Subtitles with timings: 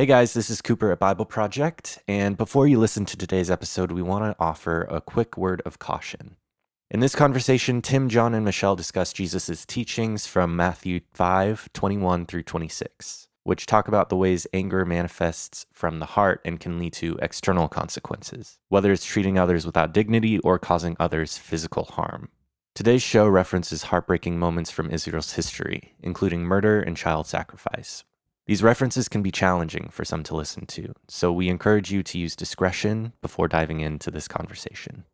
[0.00, 3.92] Hey guys, this is Cooper at Bible Project, and before you listen to today's episode,
[3.92, 6.36] we want to offer a quick word of caution.
[6.90, 12.44] In this conversation, Tim, Jon, and Michelle discuss Jesus' teachings from Matthew 5 21 through
[12.44, 17.18] 26, which talk about the ways anger manifests from the heart and can lead to
[17.20, 22.30] external consequences, whether it's treating others without dignity or causing others physical harm.
[22.74, 28.04] Today's show references heartbreaking moments from Israel's history, including murder and child sacrifice.
[28.50, 32.18] These references can be challenging for some to listen to, so we encourage you to
[32.18, 35.04] use discretion before diving into this conversation.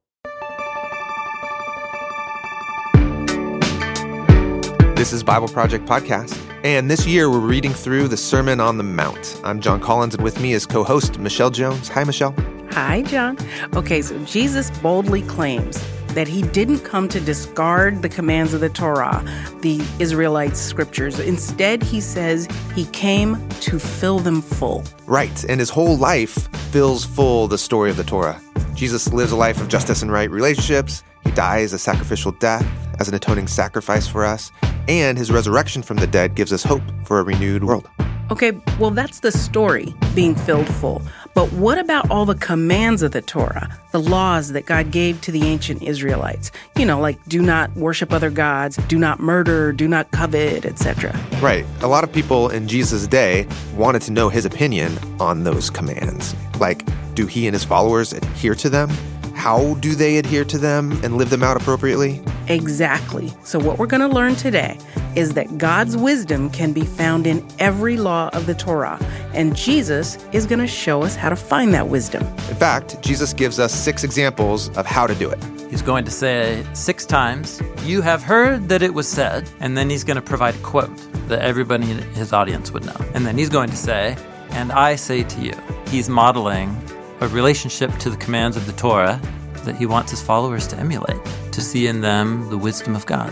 [4.96, 6.34] This is Bible Project Podcast,
[6.64, 9.38] and this year we're reading through the Sermon on the Mount.
[9.44, 11.90] I'm Jon Collins, and with me is co host Michelle Jones.
[11.90, 12.34] Hi, Michelle.
[12.70, 13.36] Hi, Jon.
[13.74, 15.76] Okay, so Jesus boldly claims
[16.16, 19.22] that he didn't come to discard the commands of the Torah,
[19.60, 21.20] the Israelite scriptures.
[21.20, 24.82] Instead, he says he came to fill them full.
[25.04, 28.40] Right, and his whole life fills full the story of the Torah.
[28.72, 31.04] Jesus lives a life of justice and right relationships.
[31.22, 32.66] He dies a sacrificial death
[32.98, 34.50] as an atoning sacrifice for us,
[34.88, 37.90] and his resurrection from the dead gives us hope for a renewed world.
[38.30, 41.02] Okay, well, that's the story being filled full.
[41.36, 45.30] But what about all the commands of the Torah, the laws that God gave to
[45.30, 46.50] the ancient Israelites?
[46.78, 51.14] You know, like do not worship other gods, do not murder, do not covet, etc.
[51.42, 51.66] Right.
[51.82, 56.34] A lot of people in Jesus' day wanted to know his opinion on those commands.
[56.58, 58.88] Like, do he and his followers adhere to them?
[59.36, 62.22] How do they adhere to them and live them out appropriately?
[62.48, 63.32] Exactly.
[63.44, 64.78] So, what we're going to learn today
[65.14, 68.98] is that God's wisdom can be found in every law of the Torah,
[69.34, 72.22] and Jesus is going to show us how to find that wisdom.
[72.48, 75.38] In fact, Jesus gives us six examples of how to do it.
[75.70, 79.90] He's going to say six times, You have heard that it was said, and then
[79.90, 80.96] he's going to provide a quote
[81.28, 82.96] that everybody in his audience would know.
[83.14, 84.16] And then he's going to say,
[84.50, 85.52] And I say to you.
[85.88, 86.74] He's modeling
[87.20, 89.20] a relationship to the commands of the Torah
[89.64, 91.18] that he wants his followers to emulate,
[91.52, 93.30] to see in them the wisdom of God.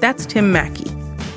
[0.00, 0.90] That's Tim Mackie.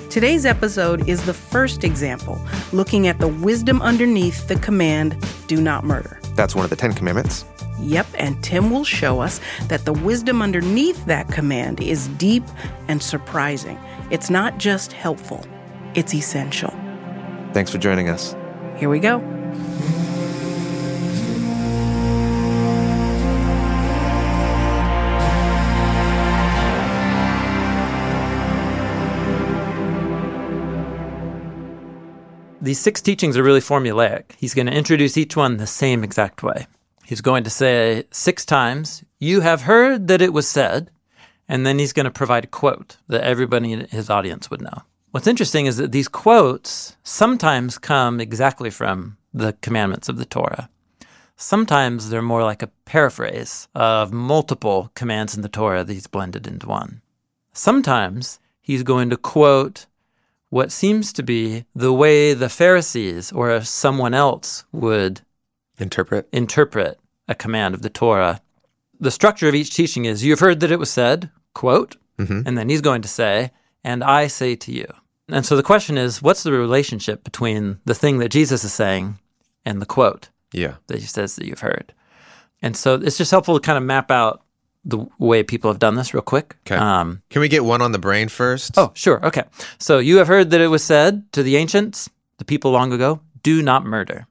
[0.10, 2.42] Today's episode is the first example,
[2.74, 5.16] looking at the wisdom underneath the command,
[5.48, 6.20] do not murder.
[6.34, 7.46] That's one of the Ten Commandments.
[7.80, 12.44] Yep, and Tim will show us that the wisdom underneath that command is deep
[12.88, 13.80] and surprising.
[14.10, 15.46] It's not just helpful,
[15.94, 16.72] it's essential.
[17.54, 18.36] Thanks for joining us.
[18.78, 19.39] Here we go.
[32.70, 34.34] These six teachings are really formulaic.
[34.38, 36.68] He's going to introduce each one the same exact way.
[37.04, 40.92] He's going to say six times, You have heard that it was said,
[41.48, 44.84] and then he's going to provide a quote that everybody in his audience would know.
[45.10, 50.70] What's interesting is that these quotes sometimes come exactly from the commandments of the Torah.
[51.36, 56.46] Sometimes they're more like a paraphrase of multiple commands in the Torah that he's blended
[56.46, 57.02] into one.
[57.52, 59.88] Sometimes he's going to quote
[60.50, 65.22] what seems to be the way the Pharisees or someone else would
[65.78, 66.28] Interpret.
[66.32, 68.42] interpret a command of the Torah.
[69.00, 72.44] The structure of each teaching is you've heard that it was said, quote, Mhm.
[72.46, 73.52] and then he's going to say,
[73.84, 74.88] and I say to you.
[75.30, 79.20] And so the question is, what's the relationship between the thing that Jesus is saying
[79.64, 80.76] and the quote Yeah.
[80.88, 81.94] that he says that you've heard?
[82.62, 84.42] And so it's just helpful to kind of map out
[84.86, 86.56] the way people have done this real quick.
[86.66, 86.76] Okay.
[86.76, 88.78] Um, Can we get one on the brain first?
[88.78, 89.24] Oh, sure.
[89.26, 89.44] Okay.
[89.78, 93.20] So you have heard that it was said to the ancients, the people long ago,
[93.44, 94.26] do not murder.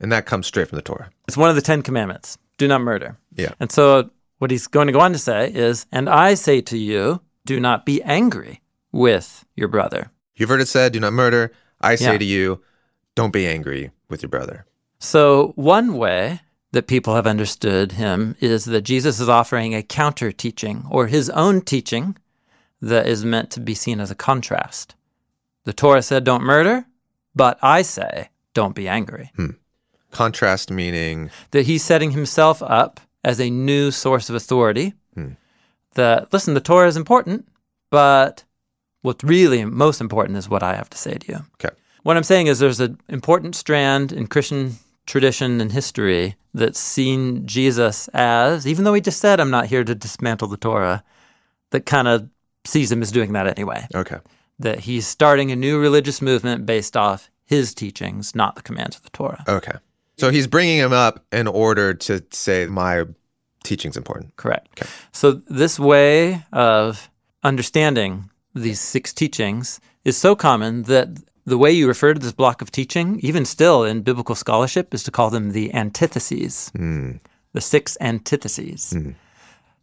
[0.00, 1.10] And that comes straight from the Torah.
[1.26, 3.18] It's one of the Ten Commandments do not murder.
[3.34, 3.52] Yeah.
[3.60, 6.76] And so what he's going to go on to say is, and I say to
[6.78, 8.60] you, do not be angry
[8.92, 10.10] with your brother.
[10.36, 11.52] You've heard it said, do not murder.
[11.80, 12.18] I say Yeah.
[12.18, 12.62] to you,
[13.14, 14.66] don't be angry with your brother.
[14.98, 16.40] So one way
[16.76, 21.30] that people have understood him is that Jesus is offering a counter teaching or his
[21.30, 22.18] own teaching
[22.82, 24.94] that is meant to be seen as a contrast.
[25.64, 26.84] The Torah said, don't murder,
[27.34, 29.32] but I say, don't be angry.
[30.10, 34.92] Contrast meaning, that he's setting himself up as a new source of authority.
[35.14, 35.30] Hmm.
[35.94, 37.48] That, listen, the Torah is important,
[37.88, 38.44] but
[39.00, 41.38] what's really most important is what I have to say to you.
[41.54, 41.74] okay.
[42.02, 44.76] What I'm saying is there's an important strand in Christian
[45.06, 49.84] tradition and history that's seen Jesus as, even though he just said, I'm not here
[49.84, 51.04] to dismantle the Torah,
[51.70, 52.28] that kind of
[52.64, 53.86] sees him as doing that anyway.
[53.94, 54.18] Okay.
[54.58, 59.02] That he's starting a new religious movement based off his teachings, not the commands of
[59.02, 59.44] the Torah.
[59.48, 59.76] Okay.
[60.18, 63.04] So he's bringing him up in order to say my
[63.62, 64.34] teaching's important.
[64.36, 64.68] Correct.
[64.76, 64.90] Okay.
[65.12, 67.10] So this way of
[67.42, 71.08] understanding these six teachings is so common that
[71.46, 75.04] The way you refer to this block of teaching, even still in biblical scholarship, is
[75.04, 77.12] to call them the antitheses, hmm.
[77.52, 78.90] the six antitheses.
[78.90, 79.10] Hmm.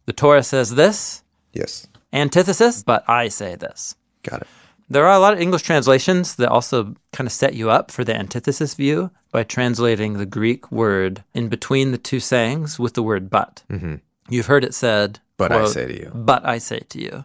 [0.04, 1.22] The Torah says this,
[1.54, 1.86] Yes.
[2.12, 3.96] antithesis, but I say this.
[4.22, 4.48] Got it.
[4.90, 8.04] There are a lot of English translations that also kind of set you up for
[8.04, 13.02] the antithesis view by translating the Greek word in between the two sayings with the
[13.02, 13.62] word but.
[13.70, 13.96] Mm-hmm.
[14.28, 16.10] You've heard it said, But I say to you.
[16.14, 17.24] But I say to you.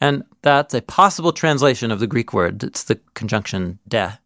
[0.00, 2.62] And that's a possible translation of the Greek word.
[2.62, 4.18] It's the conjunction de.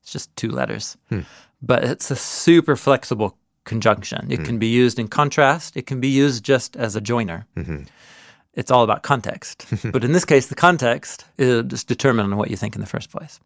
[0.00, 0.96] It's just two letters.
[1.08, 1.20] Hmm.
[1.62, 4.30] But it's a super flexible conjunction.
[4.30, 4.44] It hmm.
[4.44, 7.82] can be used in contrast, it can be used just as a joiner mm-hmm.
[8.54, 9.66] it's all about context.
[9.92, 13.10] but in this case, the context is determined on what you think in the first
[13.10, 13.38] place.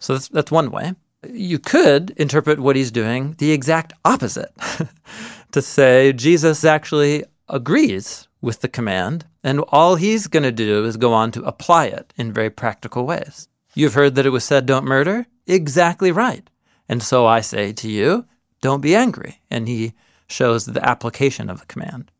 [0.00, 0.94] So that's, that's one way.
[1.28, 4.52] You could interpret what he's doing the exact opposite
[5.52, 10.96] to say Jesus actually agrees with the command, and all he's going to do is
[10.96, 13.48] go on to apply it in very practical ways.
[13.74, 15.26] You've heard that it was said, don't murder?
[15.46, 16.48] Exactly right.
[16.88, 18.26] And so I say to you,
[18.60, 19.40] don't be angry.
[19.50, 19.94] And he
[20.26, 22.10] shows the application of the command.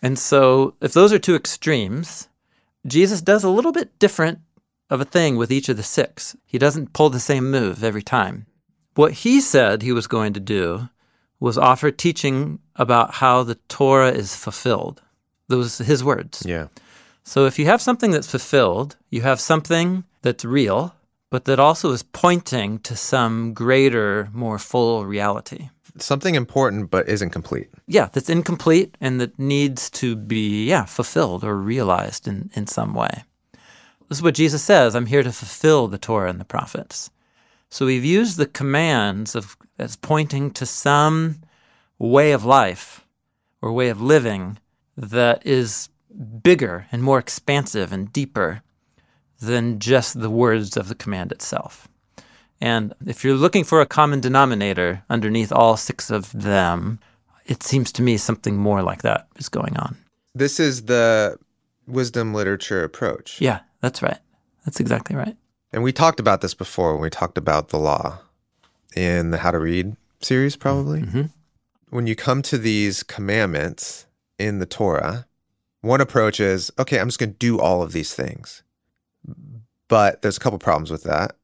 [0.00, 2.28] And so, if those are two extremes,
[2.86, 4.40] Jesus does a little bit different
[4.90, 6.36] of a thing with each of the six.
[6.44, 8.46] He doesn't pull the same move every time.
[8.94, 10.88] What he said he was going to do
[11.42, 15.02] was offered teaching about how the Torah is fulfilled.
[15.48, 16.44] Those his words.
[16.46, 16.68] Yeah.
[17.24, 20.94] So, if you have something that's fulfilled, you have something that's real,
[21.30, 27.30] but that also is pointing to some greater, more full reality Something important but isn't
[27.30, 27.68] complete.
[27.86, 32.94] yeah, that's incomplete and that needs to be, yeah, fulfilled or realized in, in some
[32.94, 33.24] way.
[34.08, 37.10] This is what Jesus says I'm here to fulfill the Torah and the prophets.
[37.72, 41.40] So we've used the commands of, as pointing to some
[41.98, 43.06] way of life
[43.62, 44.58] or way of living
[44.94, 45.88] that is
[46.42, 48.60] bigger and more expansive and deeper
[49.40, 51.88] than just the words of the command itself.
[52.60, 56.98] And if you're looking for a common denominator underneath all six of them,
[57.46, 59.96] it seems to me something more like that is going on.
[60.34, 61.38] This is the
[61.86, 63.40] wisdom literature approach.
[63.40, 64.18] Yeah, that's right.
[64.66, 65.36] That's exactly right.
[65.72, 68.18] And we talked about this before when we talked about the law
[68.94, 71.00] in the How to Read series, probably.
[71.02, 71.22] Mm-hmm.
[71.90, 74.06] When you come to these commandments
[74.38, 75.26] in the Torah,
[75.80, 78.62] one approach is okay, I'm just going to do all of these things.
[79.88, 81.36] But there's a couple problems with that.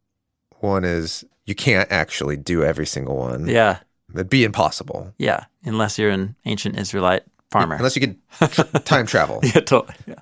[0.61, 3.47] One is you can't actually do every single one.
[3.49, 3.79] Yeah,
[4.15, 5.13] It'd be impossible.
[5.19, 5.45] yeah.
[5.65, 7.75] Unless you're an ancient Israelite farmer.
[7.77, 8.17] Unless you could
[8.51, 9.41] tr- time travel.
[9.43, 9.95] yeah, totally.
[10.07, 10.15] Yeah.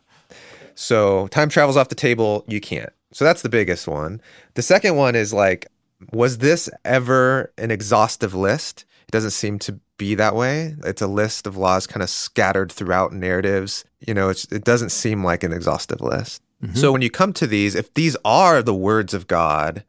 [0.75, 2.45] So time travel's off the table.
[2.49, 2.91] You can't.
[3.13, 4.21] So that's the biggest one.
[4.55, 5.67] The second one is like,
[6.13, 8.85] was this ever an exhaustive list?
[9.09, 10.77] It doesn't seem to be that way.
[10.85, 13.85] It's a list of laws kind of scattered throughout narratives.
[14.01, 16.43] You know, it's, it doesn't seem like an exhaustive list.
[16.63, 16.77] Mm-hmm.
[16.77, 19.85] So when you come to these, if these are the words of God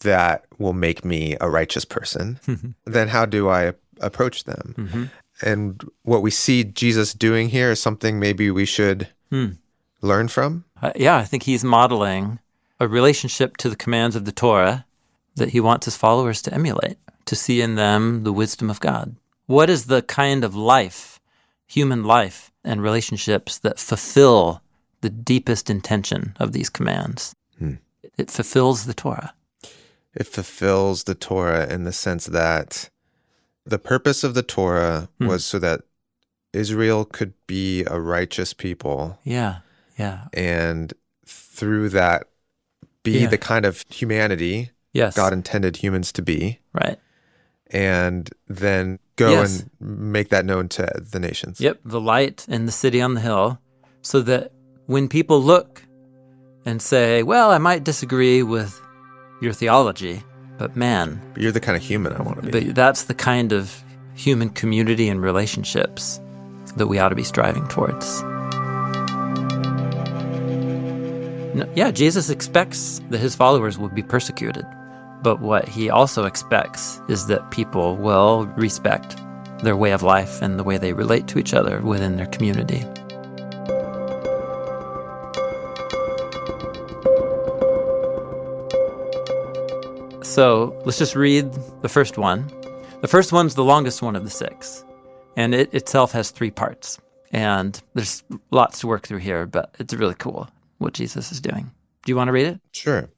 [0.00, 2.38] that will make me a righteous person,
[2.84, 4.74] then how do I approach them?
[4.76, 5.04] Mm-hmm.
[5.42, 9.50] And what we see Jesus doing here is something maybe we should hmm.
[10.00, 10.64] learn from.
[10.82, 12.38] Uh, yeah, I think he's modeling
[12.80, 14.86] a relationship to the commands of the Torah
[15.36, 19.16] that he wants his followers to emulate, to see in them the wisdom of God.
[19.46, 21.20] What is the kind of life,
[21.66, 24.62] human life, and relationships that fulfill
[25.00, 27.34] the deepest intention of these commands?
[28.16, 29.32] It fulfills the Torah.
[30.14, 32.90] It fulfills the Torah in the sense that
[33.64, 35.82] the purpose of the Torah was so that
[36.52, 39.58] Israel could be a righteous people Yeah,
[39.98, 40.92] yeah, and
[41.26, 42.28] through that
[43.02, 43.26] be Yeah.
[43.28, 45.14] the kind of humanity yes.
[45.16, 46.98] God intended humans to be Right.
[47.70, 49.60] and then go Yes.
[49.60, 49.70] and
[50.12, 51.60] make that known to the nations.
[51.60, 53.58] Yep, the light in the city on the hill,
[54.02, 54.52] so that
[54.86, 55.82] when people look
[56.64, 58.80] and say, Well, I might disagree with
[59.42, 60.22] your theology,
[60.58, 62.50] but man, But you're the kind of human I want to be.
[62.66, 63.82] but that's the kind of
[64.14, 66.20] human community and relationships
[66.76, 68.22] that we ought to be striving towards.
[71.74, 74.66] Yeah, Jesus expects that his followers will be persecuted.
[75.22, 79.16] But what he also expects is that people will respect
[79.62, 82.84] their way of life and the way they relate to each other within their community.
[90.22, 92.46] So let's just read the first one.
[93.00, 94.84] The first one's the longest one of the six,
[95.36, 96.98] and it itself has three parts.
[97.32, 101.70] And there's lots to work through here, but it's really cool what Jesus is doing.
[102.04, 102.60] Do you want to read it?
[102.72, 103.08] Sure.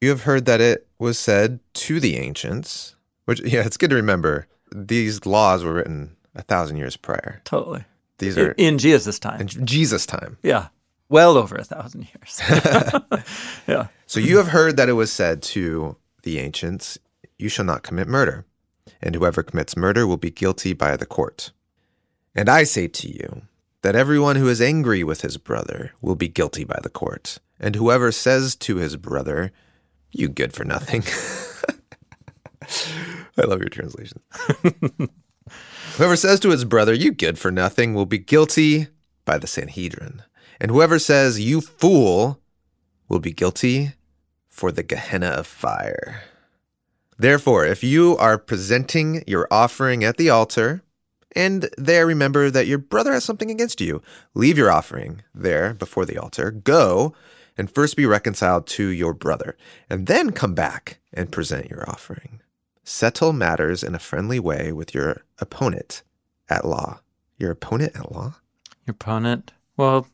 [0.00, 3.96] You have heard that it was said to the ancients, which, yeah, it's good to
[3.96, 4.46] remember.
[4.74, 7.40] These laws were written a thousand years prior.
[7.44, 7.84] Totally.
[8.18, 9.40] These are In, in Jesus' time.
[9.40, 10.36] in Jesus' time.
[10.42, 10.68] yeah.
[11.08, 12.40] well over a thousand years.
[13.66, 13.88] yeah.
[14.06, 16.98] So you have heard that it was said to the ancients,
[17.38, 18.44] You shall not commit murder,
[19.02, 21.50] and whoever commits murder will be guilty by the court.
[22.34, 23.42] And I say to you
[23.82, 27.76] that everyone who is angry with his brother will be guilty by the court, and
[27.76, 29.52] whoever says to his brother,
[30.10, 31.02] You good for nothing.
[33.38, 34.20] I love your translation.
[35.96, 38.88] whoever says to his brother, You good for nothing, will be guilty
[39.24, 40.22] by the Sanhedrin.
[40.60, 42.40] And whoever says, You fool,
[43.08, 43.94] will be guilty
[44.48, 46.22] for the Gehenna of fire.
[47.18, 50.82] Therefore, if you are presenting your offering at the altar,
[51.34, 54.02] and there remember that your brother has something against you,
[54.34, 57.14] leave your offering there before the altar, go
[57.56, 59.56] and first be reconciled to your brother,
[59.88, 62.40] and then come back and present your offering.
[62.84, 66.02] Settle matters in a friendly way with your opponent
[66.48, 67.00] at law.
[67.38, 68.36] Your opponent at law?
[68.86, 69.52] Your opponent?
[69.76, 70.06] Well,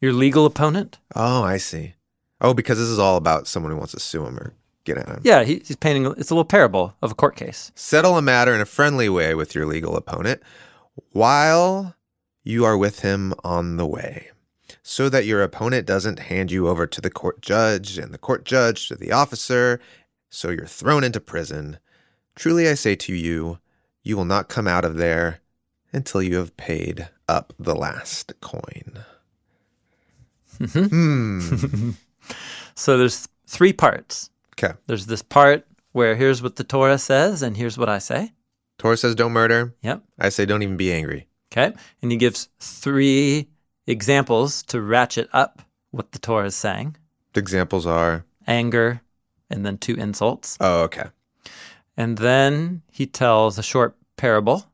[0.00, 0.98] your legal opponent?
[1.14, 1.94] Oh, I see.
[2.40, 4.54] Oh, because this is all about someone who wants to sue him or
[4.84, 5.20] get at him.
[5.24, 7.72] Yeah, he, he's painting, it's a little parable of a court case.
[7.74, 10.42] Settle a matter in a friendly way with your legal opponent
[11.12, 11.96] while
[12.42, 14.28] you are with him on the way,
[14.82, 18.44] so that your opponent doesn't hand you over to the court judge and the court
[18.44, 19.80] judge to the officer,
[20.30, 21.78] so you're thrown into prison.
[22.36, 23.58] Truly I say to you,
[24.02, 25.40] you will not come out of there
[25.92, 29.04] until you have paid up the last coin.
[30.58, 31.90] Hmm.
[32.74, 34.30] So there's three parts.
[34.58, 34.74] Okay.
[34.86, 38.32] There's this part where here's what the Torah says, and here's what I say.
[38.78, 39.74] Torah says don't murder.
[39.82, 40.02] Yep.
[40.18, 41.28] I say don't even be angry.
[41.52, 41.72] Okay.
[42.02, 43.48] And he gives three
[43.86, 46.96] examples to ratchet up what the Torah is saying
[47.34, 49.00] The examples are anger,
[49.50, 50.56] and then two insults.
[50.60, 51.04] oh, okay.
[51.96, 54.66] And then he tells a short parable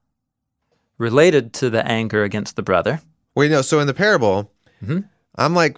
[0.99, 3.01] related to the anger against the brother.
[3.35, 3.63] Wait, no.
[3.63, 4.51] So in the parable,
[4.83, 5.05] Mhm.
[5.37, 5.77] I'm like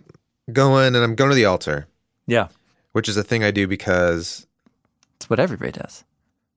[0.52, 1.87] going and I'm going to the altar,
[2.26, 2.49] Yeah.
[2.92, 4.46] Which is a thing I do because
[5.16, 6.04] It's what everybody does.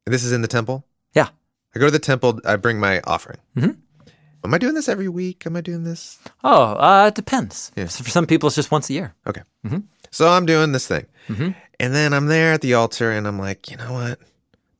[0.05, 0.85] this is in the temple.
[1.13, 1.29] Yeah.
[1.75, 2.39] I go to the temple.
[2.45, 3.39] I bring my offering.
[3.57, 3.77] Mhm.
[4.43, 5.45] Am I doing this every week?
[5.45, 6.19] Am I doing this?
[6.43, 7.71] Oh, uh, it depends.
[7.75, 7.87] Yeah.
[7.87, 9.13] So for some people, it's just once a year.
[9.25, 9.41] Okay.
[9.65, 9.83] Mhm.
[10.11, 11.05] So I'm doing this thing.
[11.27, 11.55] Mhm.
[11.79, 14.19] And then I'm there at the altar and I'm like, you know what?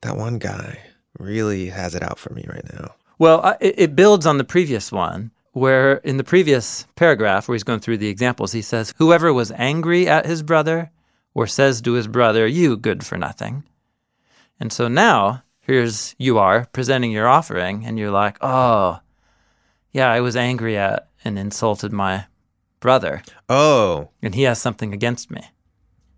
[0.02, 0.80] That one guy
[1.18, 2.94] really has it out for me right now.
[3.18, 7.64] Well, it, it builds on the previous one, where in the previous paragraph, where he's
[7.64, 10.92] going through the examples, he says, Whoever was angry at his brother
[11.36, 13.64] or says to his brother, You good for nothing.
[14.60, 19.00] And so now, here's you are presenting your offering, and you're like, Oh,
[19.92, 22.26] yeah, I was angry at and insulted my
[22.80, 25.42] brother, Oh, and he has something against me.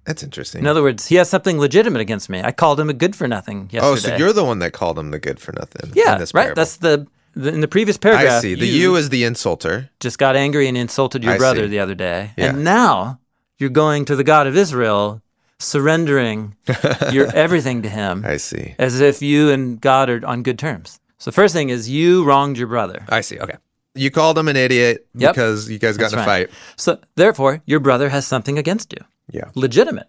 [0.05, 0.61] that's interesting.
[0.61, 2.41] In other words, he has something legitimate against me.
[2.41, 3.91] I called him a good for nothing yesterday.
[3.91, 5.91] oh, so you're the one that called him the good for nothing.
[5.95, 6.43] yeah, in this right.
[6.43, 6.55] parable.
[6.61, 8.37] That's the, the in the previous paragraph.
[8.37, 8.53] I see.
[8.55, 9.89] The you, is the insulter.
[9.99, 11.67] just got angry and insulted your I brother see.
[11.67, 12.31] the other day.
[12.37, 12.49] Yeah.
[12.49, 13.19] And now
[13.57, 15.21] you're going to the God of Israel,
[15.59, 16.55] surrendering
[17.11, 18.75] your everything to him I see.
[18.79, 20.99] as if you and God are on good terms.
[21.17, 23.03] So, first thing is you wronged your brother.
[23.09, 23.39] I see.
[23.39, 23.55] Okay.
[23.95, 25.33] You called him an idiot Yep.
[25.33, 26.49] because you guys got That's in a right.
[26.49, 26.57] fight.
[26.75, 28.99] So, therefore, your brother has something against you.
[29.31, 29.49] Yeah.
[29.55, 30.07] Legitimate.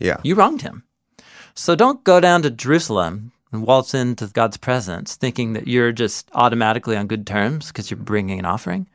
[0.00, 0.16] Yeah.
[0.24, 0.82] You wronged him.
[1.54, 6.28] So, don't go down to Jerusalem and waltz into God's presence thinking that you're just
[6.34, 8.88] automatically on good terms because you're bringing an offering.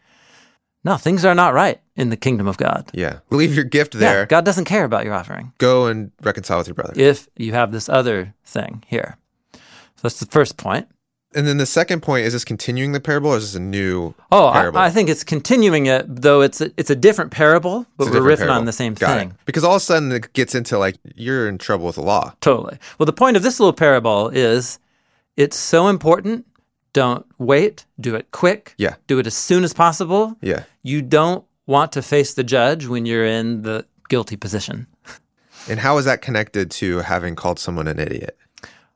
[0.83, 2.89] No, things are not right in the kingdom of God.
[2.93, 3.19] Yeah.
[3.29, 4.25] Leave your gift Yeah, there.
[4.25, 5.53] God doesn't care about your offering.
[5.59, 6.93] Go and reconcile with your brother.
[6.95, 9.17] if you have this other thing here.
[9.53, 9.59] So
[10.03, 10.87] that's the first point.
[11.35, 14.13] And then the second point is this continuing the parable or is this a new
[14.31, 14.77] Oh, parable?
[14.79, 18.21] I, I think it's continuing it, though it's a, it's a different parable, but we're
[18.21, 19.19] riffing different on the same Got it.
[19.19, 19.37] thing.
[19.45, 22.33] Because all of a sudden it gets into like you're in trouble with the law.
[22.41, 22.77] Totally.
[22.99, 24.77] Well, the point of this little parable is
[25.35, 26.45] it's so important.
[26.93, 27.87] Don't wait.
[27.99, 28.75] Do it quick.
[28.77, 28.95] Yeah.
[29.07, 30.37] Do it as soon as possible.
[30.41, 30.63] Yeah.
[30.83, 34.87] You don't want to face the judge when you're in the guilty position.
[35.69, 38.37] And how is that connected to having called someone an idiot?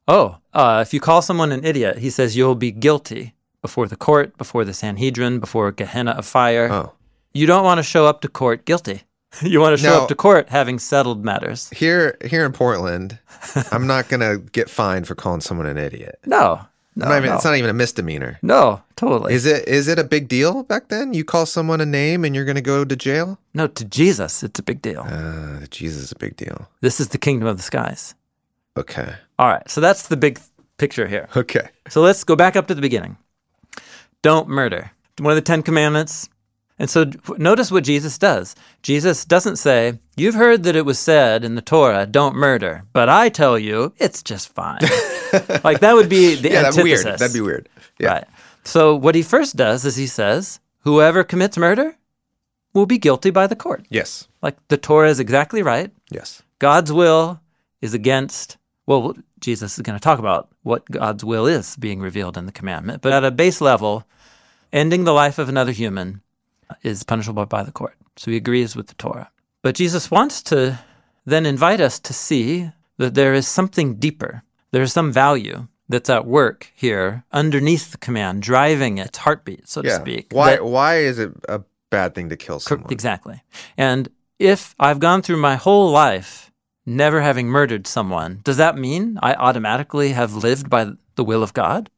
[0.08, 3.96] Oh, uh, if you call someone an idiot, he says you'll be guilty before the
[3.96, 6.72] court, before the Sanhedrin, before Gehenna of fire.
[6.72, 6.94] Oh.
[7.34, 9.04] You don't want to show up to court guilty.
[9.42, 11.70] you want to show Now- up to court having settled matters.
[11.72, 13.20] Here here in Portland,
[13.72, 16.20] I'm not gonna get fined for calling someone an idiot.
[16.26, 16.62] No,
[16.98, 17.36] no, I'm not even, no.
[17.36, 18.40] It's not even a misdemeanor.
[18.42, 19.34] no, totally.
[19.34, 21.14] Is it is it a big deal back then?
[21.14, 23.38] You call someone a name and you're gonna go to jail?
[23.54, 25.02] no, to Jesus, it's a big deal.
[25.08, 26.68] Uh, Jesus is a big deal.
[26.82, 28.16] this is the kingdom of the skies.
[28.76, 29.14] Okay.
[29.40, 30.40] All right, so that's the big
[30.78, 31.28] picture here.
[31.36, 31.70] Okay.
[31.90, 33.18] So let's go back up to the beginning.
[34.22, 34.92] Don't murder.
[35.20, 36.30] One of the Ten Commandments.
[36.80, 38.56] And so notice what Jesus does.
[38.84, 43.10] Jesus doesn't say, You've heard that it was said in the Torah, don't murder, but
[43.10, 44.82] I tell you, it's just fine.
[45.64, 47.06] like that would be the Yeah, that'd be weird.
[47.06, 47.70] That'd be weird.
[48.00, 48.14] Yeah.
[48.14, 48.26] Right.
[48.64, 51.98] So what he first does is he says, Whoever commits murder
[52.74, 53.86] will be guilty by the court.
[53.90, 54.28] Yes.
[54.42, 55.92] Like the Torah is exactly right.
[56.12, 56.44] Yes.
[56.60, 57.42] God's will
[57.82, 62.38] is against, well, Jesus is going to talk about what God's will is being revealed
[62.38, 63.02] in the commandment.
[63.02, 64.06] But at a base level,
[64.72, 66.22] ending the life of another human
[66.84, 67.96] is punishable by the court.
[68.16, 69.30] So he agrees with the Torah.
[69.62, 70.80] But Jesus wants to
[71.26, 74.44] then invite us to see that there is something deeper.
[74.72, 79.82] There is some value that's at work here underneath the command, driving its heartbeat, so
[79.82, 80.28] to speak.
[80.32, 82.92] Why that- why is it a bad thing to kill someone?
[82.92, 83.44] Exactly.
[83.78, 84.10] And
[84.40, 86.52] if I've gone through my whole life
[86.86, 91.54] never having murdered someone, does that mean I automatically have lived by the will of
[91.54, 91.90] God?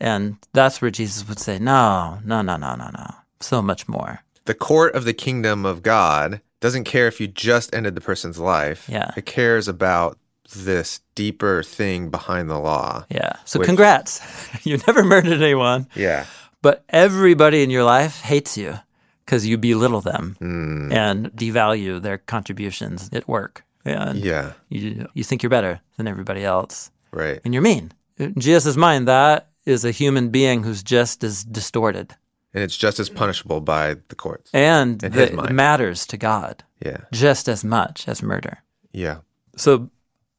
[0.00, 3.06] And that's where Jesus would say, no, no, no, no, no, no.
[3.40, 4.20] So much more.
[4.44, 8.38] The court of the kingdom of God doesn't care if you just ended the person's
[8.38, 8.88] life.
[8.88, 9.10] Yeah.
[9.16, 10.18] It cares about
[10.54, 13.04] this deeper thing behind the law.
[13.10, 13.32] Yeah.
[13.44, 14.20] So Which- congrats.
[14.64, 16.24] you never murdered anyone, Yeah.
[16.62, 18.78] but everybody in your life hates you
[19.24, 23.64] because you belittle them Mm, and devalue their contributions at work.
[23.84, 24.52] And yeah.
[24.68, 26.90] you, you think you're better than everybody else.
[27.12, 27.40] Right.
[27.44, 27.92] and you're mean.
[28.18, 32.14] In Jesus' mind, that is a human being who's just as distorted
[32.56, 34.50] And it's just as punishable by the courts.
[34.54, 35.54] and In his that mind.
[35.54, 37.02] matters to God Yeah.
[37.12, 38.62] just as much as murder.
[38.92, 39.18] Yeah.
[39.56, 39.90] So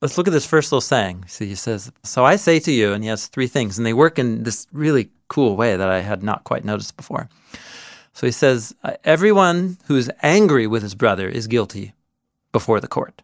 [0.02, 1.26] let's look at this first little saying.
[1.28, 3.94] See, he says, So I say to you, and he has three things, and they
[3.94, 7.30] work in this really cool way that I had not quite noticed before.
[8.14, 11.94] So he says, uh, Everyone who is angry with his brother is guilty
[12.52, 13.22] before the court.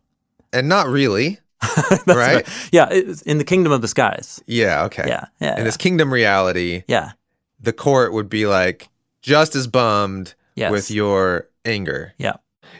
[0.51, 1.39] And not really.
[1.89, 2.47] That's Right?
[2.71, 2.89] Yeah,
[3.25, 4.43] in the kingdom of the skies.
[4.45, 4.83] Yeah.
[4.85, 5.05] Okay.
[5.07, 5.53] Yeah, yeah.
[5.53, 5.63] In yeah.
[5.63, 7.13] this kingdom reality, yeah.
[7.63, 8.89] The court would be like
[9.21, 10.71] just as bummed Yes.
[10.71, 12.13] with your anger.
[12.19, 12.33] Yeah.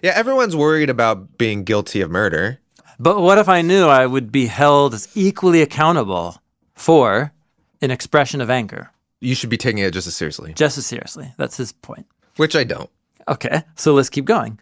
[0.04, 0.12] Yeah.
[0.16, 2.60] Everyone's worried about being guilty of murder.
[3.00, 6.38] But what if I knew I would be held as equally accountable
[6.76, 7.34] for
[7.82, 8.92] an expression of anger?
[9.22, 11.34] You should be taking it just as seriously, Just as seriously.
[11.38, 12.06] That's his point.
[12.36, 12.90] which I don't.
[13.28, 14.60] Okay, so let's keep going.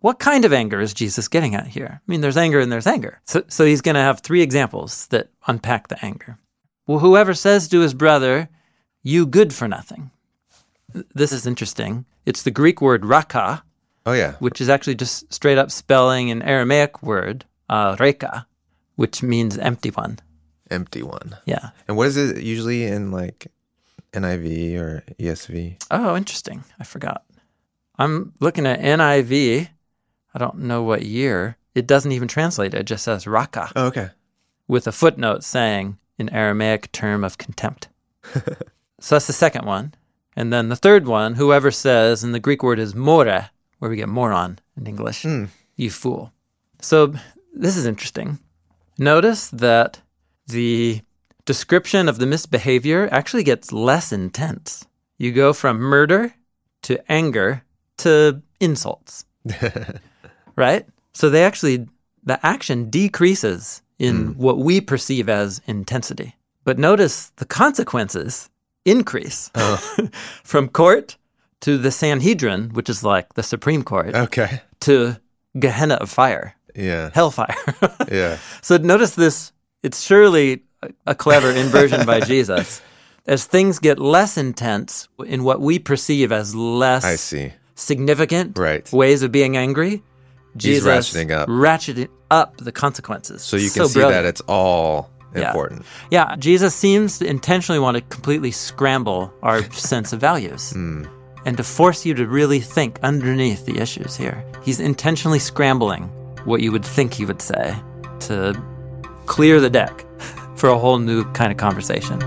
[0.00, 2.00] What kind of anger is Jesus getting at here?
[2.00, 3.20] I mean, there's anger and there's anger.
[3.26, 6.38] So, so he's going to have three examples that unpack the anger.
[6.86, 8.48] Well, whoever says to his brother,
[9.06, 10.10] you good for nothing.
[11.14, 12.04] This is interesting.
[12.24, 13.62] It's the Greek word raka,
[14.04, 14.32] Oh, yeah.
[14.40, 18.46] which is actually just straight up spelling an Aramaic word, uh, reka,
[18.96, 20.18] which means empty one.
[20.70, 21.36] Empty one.
[21.44, 21.70] Yeah.
[21.86, 23.46] And what is it usually in like
[24.12, 25.76] NIV or ESV?
[25.90, 26.64] Oh, interesting.
[26.80, 27.22] I forgot.
[27.98, 29.68] I'm looking at NIV.
[30.34, 31.56] I don't know what year.
[31.74, 32.74] It doesn't even translate.
[32.74, 34.10] It just says raka Oh, okay.
[34.66, 37.88] with a footnote saying an Aramaic term of contempt.
[39.00, 39.94] so that's the second one.
[40.36, 43.96] And then the third one, whoever says, and the Greek word is more, where we
[43.96, 45.44] get moron in English, Hmm.
[45.76, 46.32] you fool.
[46.80, 47.14] So
[47.54, 48.38] this is interesting.
[48.98, 50.00] Notice that
[50.46, 51.00] the
[51.46, 54.86] description of the misbehavior actually gets less intense.
[55.18, 56.34] You go from murder
[56.82, 57.62] to anger
[57.98, 59.24] to insults,
[60.56, 60.86] right?
[61.14, 61.86] So they actually,
[62.24, 66.34] the action decreases in what we perceive as intensity.
[66.64, 68.50] But notice the consequences
[68.86, 69.50] increase
[70.44, 71.16] from court
[71.60, 74.60] to the Sanhedrin, which is like the Supreme Court, Okay.
[74.80, 75.16] to
[75.58, 77.10] Gehenna of fire, Yeah.
[77.12, 77.54] hellfire.
[78.10, 78.38] Yeah.
[78.62, 79.52] So notice this.
[79.82, 80.62] It's surely
[81.06, 82.80] a- clever inversion by Jesus.
[83.26, 87.52] As things get less intense in what we perceive as less I see.
[87.74, 88.90] significant Right.
[88.92, 90.02] ways of being angry,
[90.54, 91.48] He's Jesus ratcheting up.
[91.48, 93.42] ratcheting up the consequences.
[93.42, 94.22] So you can see brilliant.
[94.24, 95.48] that it's all Yeah.
[95.48, 95.84] important.
[96.10, 101.04] Yeah, Jesus seems to intentionally want to completely scramble our sense of values Hmm.
[101.44, 104.44] and to force you to really think underneath the issues here.
[104.62, 106.04] He's intentionally scrambling
[106.44, 107.74] what you would think he would say
[108.20, 108.54] to
[109.26, 110.04] clear the deck
[110.56, 112.18] for a whole new kind of conversation.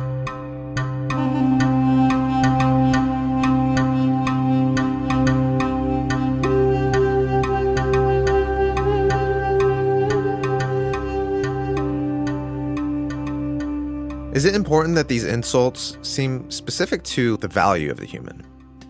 [14.40, 18.42] Is it important that these insults seem specific to the value of the human?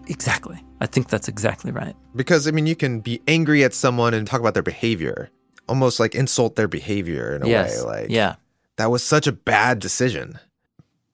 [0.06, 0.64] Exactly.
[0.80, 1.96] I think that's exactly right.
[2.16, 5.32] Because, I mean, you can be angry at someone and talk about their behavior,
[5.68, 7.84] almost like insult their behavior in a yes.
[7.84, 8.02] way.
[8.02, 8.36] Like, yeah.
[8.76, 10.38] that was such a bad decision.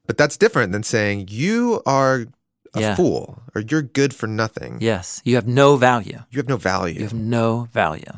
[0.06, 2.26] But that's different than saying you are
[2.74, 2.95] a Yeah.
[2.95, 4.80] fool or you're good for nothing.
[4.82, 5.21] Yes.
[5.24, 6.19] You have no value.
[6.30, 6.95] You have no value.
[6.95, 8.12] You have no value.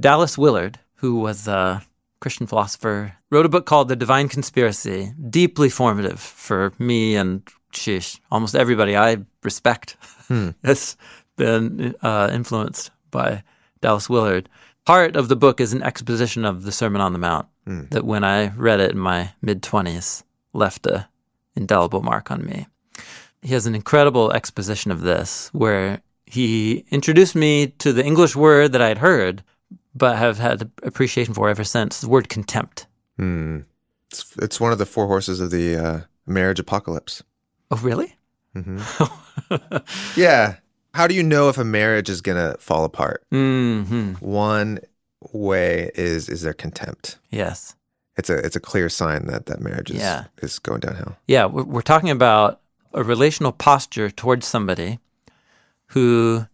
[0.00, 1.82] Dallas Willard, who was a
[2.22, 8.20] Christian philosopher, wrote a book called The Divine Conspiracy, deeply formative for me and sheesh,
[8.30, 9.96] almost everybody I respect
[10.64, 10.96] has
[11.36, 13.42] been uh, influenced by
[13.80, 14.48] Dallas Willard.
[14.84, 17.46] Part of the book is an exposition of the Sermon on the Mount
[17.90, 21.08] that when I read it in my mid 20s left a
[21.54, 22.66] indelible mark on me.
[23.42, 28.72] He has an incredible exposition of this where he introduced me to the English word
[28.72, 29.42] that I'd heard,
[29.94, 32.86] but have had appreciation for ever since the word contempt.
[33.16, 33.60] Hmm.
[34.10, 37.22] It's, it's one of the four horses of the uh, marriage apocalypse.
[37.70, 38.16] Oh, really?
[40.16, 40.56] Yeah.
[40.94, 43.24] How do you know if a marriage is going to fall apart?
[43.30, 44.78] hmm One
[45.32, 47.18] way is is there contempt.
[47.30, 47.74] Yes.
[48.16, 50.24] It's a it's a clear sign that that marriage is Yeah.
[50.42, 51.16] is going downhill.
[51.26, 52.60] Yeah, we're, we're talking about
[52.92, 54.98] a relational posture towards somebody
[55.88, 56.46] who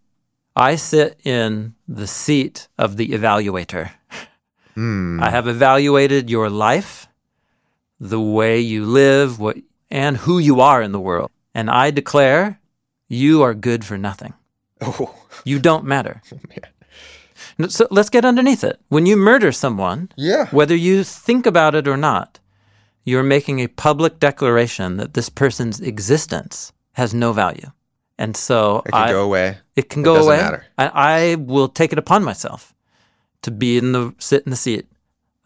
[0.58, 3.90] I sit in the seat of the evaluator.
[4.74, 5.20] Hmm.
[5.22, 7.06] I have evaluated your life,
[8.00, 9.56] the way you live, what
[9.90, 11.30] and who you are in the world.
[11.54, 12.60] And I declare
[13.08, 14.34] you are good for nothing.
[14.80, 16.22] Oh, You don't matter.
[16.32, 17.70] Oh, man.
[17.70, 18.78] So let's get underneath it.
[18.88, 20.46] When you murder someone, Yeah.
[20.50, 22.40] whether you think about it or not,
[23.04, 27.70] you're making a public declaration that this person's existence has no value.
[28.18, 29.58] And so It can I, go away.
[29.76, 30.42] it can It go doesn't away.
[30.42, 30.66] matter.
[30.76, 30.86] I,
[31.30, 32.74] I will take it upon myself
[33.42, 34.86] to be in the sit in the seat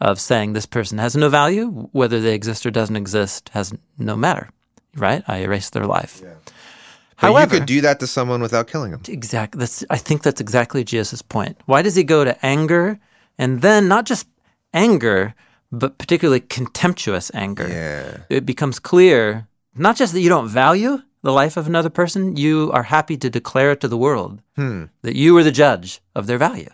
[0.01, 4.15] of saying this person has no value, whether they exist or doesn't exist has no
[4.15, 4.49] matter.
[4.95, 5.23] Right?
[5.27, 6.21] I erase their life.
[6.21, 9.01] But However, you could do that to someone without killing them.
[9.07, 9.59] Exactly.
[9.59, 9.85] That's.
[9.89, 11.57] I think that's exactly Jesus' point.
[11.67, 12.99] Why does he go to anger,
[13.37, 14.27] and then not just
[14.73, 15.33] anger,
[15.71, 17.67] but particularly contemptuous anger?
[17.69, 18.35] Yeah.
[18.37, 22.69] It becomes clear not just that you don't value the life of another person, you
[22.73, 24.85] are happy to declare it to the world hmm.
[25.01, 26.69] that you are the judge of their value.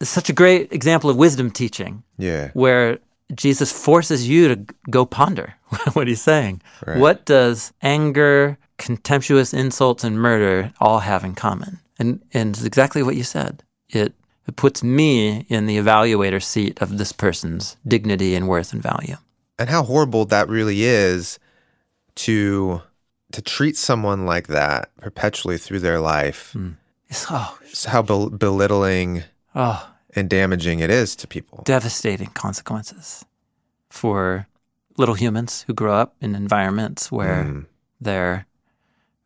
[0.00, 2.50] It's such a great example of wisdom teaching Yeah.
[2.52, 2.98] where
[3.34, 5.54] Jesus forces you to go ponder
[5.94, 6.60] what he's saying.
[6.84, 11.80] What does anger, contemptuous insults, and murder all have in common?
[11.98, 13.62] And and it's exactly what you said.
[13.88, 14.12] It
[14.46, 19.16] it puts me in the evaluator seat of this person's dignity and worth and value.
[19.58, 21.38] And how horrible that really is
[22.16, 22.82] to
[23.34, 26.52] to treat someone like that perpetually through their life.
[26.52, 26.70] Hmm.
[27.08, 31.62] It's oh Just how bel- belittling oh and damaging it is to people.
[31.64, 33.24] devastating consequences
[33.90, 34.46] for
[34.96, 37.60] little humans who grow up in environments where hmm.
[38.00, 38.46] their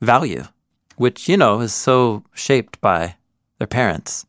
[0.00, 0.44] value,
[0.96, 3.16] which, you know, is so shaped by
[3.58, 4.24] their parents.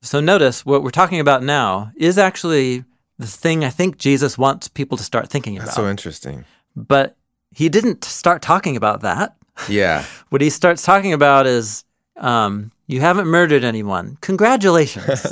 [0.00, 2.84] So notice what we're talking about now is actually
[3.18, 5.66] the thing I think Jesus wants people to start thinking about.
[5.66, 6.44] That's so interesting.
[6.74, 7.16] but
[7.54, 9.36] he didn't start talking about that.
[9.68, 10.04] Yeah.
[10.30, 11.84] What he starts talking about is
[12.16, 14.16] um, you haven't murdered anyone.
[14.22, 15.26] Congratulations.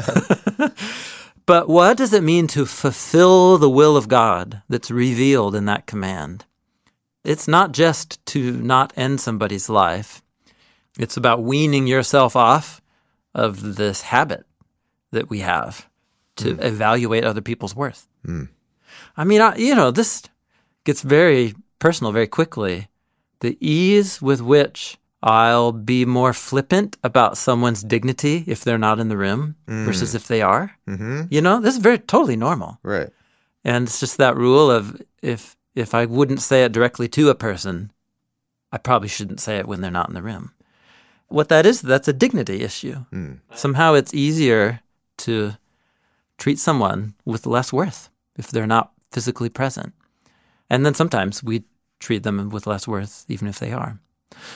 [1.47, 5.87] but what does it mean to fulfill the will of God that's revealed in that
[5.87, 6.45] command?
[7.25, 10.23] It's not just to not end somebody's life,
[10.99, 12.83] it's about weaning yourself off
[13.35, 14.45] of this habit
[15.13, 15.89] that we have
[16.37, 18.07] to evaluate other people's worth.
[19.17, 20.23] I mean, I, you know, this
[20.85, 22.89] gets very personal very quickly.
[23.41, 29.09] The ease with which I'll be more flippant about someone's dignity if they're not in
[29.09, 30.77] the room versus if they are.
[30.89, 31.23] Mm-hmm.
[31.31, 32.79] You know, this is very totally normal.
[32.83, 33.11] Right.
[33.65, 37.35] And it's just that rule of if if I wouldn't say it directly to a
[37.35, 37.93] person,
[38.73, 40.53] I probably shouldn't say it when they're not in the room.
[41.29, 43.05] What that is, that's a dignity issue.
[43.55, 44.81] Somehow it's easier
[45.19, 45.57] to
[46.39, 49.93] treat someone with less worth if they're not physically present.
[50.69, 51.65] And then sometimes we
[52.01, 53.99] treat them with less worth even if they are.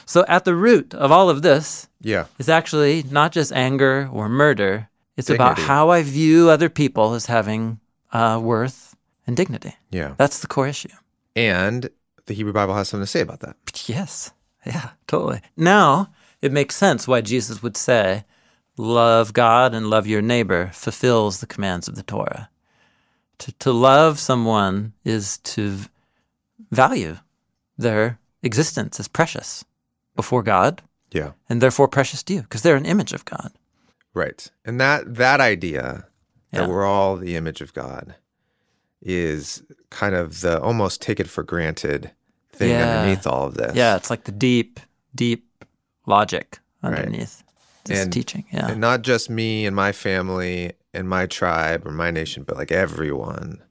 [0.06, 2.26] So at the root of all of this Yeah.
[2.38, 4.88] is actually not just anger or murder.
[5.16, 7.78] It's about how I view other people as having
[8.12, 9.74] uh, worth and dignity.
[9.90, 10.14] Yeah.
[10.16, 10.88] That's the core issue.
[11.36, 11.88] And
[12.26, 13.56] the Hebrew Bible has something to say about that.
[13.86, 14.32] Yes.
[14.66, 15.40] Yeah, totally.
[15.56, 18.24] Now it makes sense why Jesus would say,
[18.76, 22.48] love God and love your neighbor fulfills the commands of the Torah.
[23.38, 25.78] To, to love someone is to
[26.70, 27.18] value
[27.78, 29.64] their existence as precious
[30.16, 30.82] before God
[31.12, 31.32] Yeah.
[31.48, 33.52] and therefore precious to you because they're an image of God.
[34.12, 34.48] Right.
[34.64, 36.06] And that that idea
[36.52, 36.60] Yeah.
[36.60, 38.14] that we're all the image of God
[39.02, 42.12] is kind of the almost take it for granted
[42.52, 42.98] thing Yeah.
[43.00, 43.74] underneath all of this.
[43.74, 44.80] Yeah, it's like the deep,
[45.14, 45.64] deep
[46.06, 46.94] logic Right.
[46.98, 47.42] underneath
[47.84, 48.44] this And- teaching.
[48.52, 48.68] Yeah.
[48.68, 52.70] And not just me and my family and my tribe or my nation, but like
[52.72, 53.62] everyone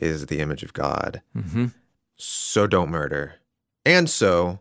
[0.00, 1.22] is the image of God.
[1.32, 1.66] hmm
[2.16, 3.34] So don't murder.
[3.84, 4.60] And so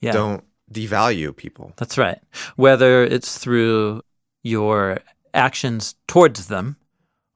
[0.00, 0.12] Yeah.
[0.12, 1.72] don't devalue people.
[1.76, 2.18] That's right.
[2.56, 4.02] Whether it's through
[4.42, 4.98] your
[5.34, 6.76] actions towards them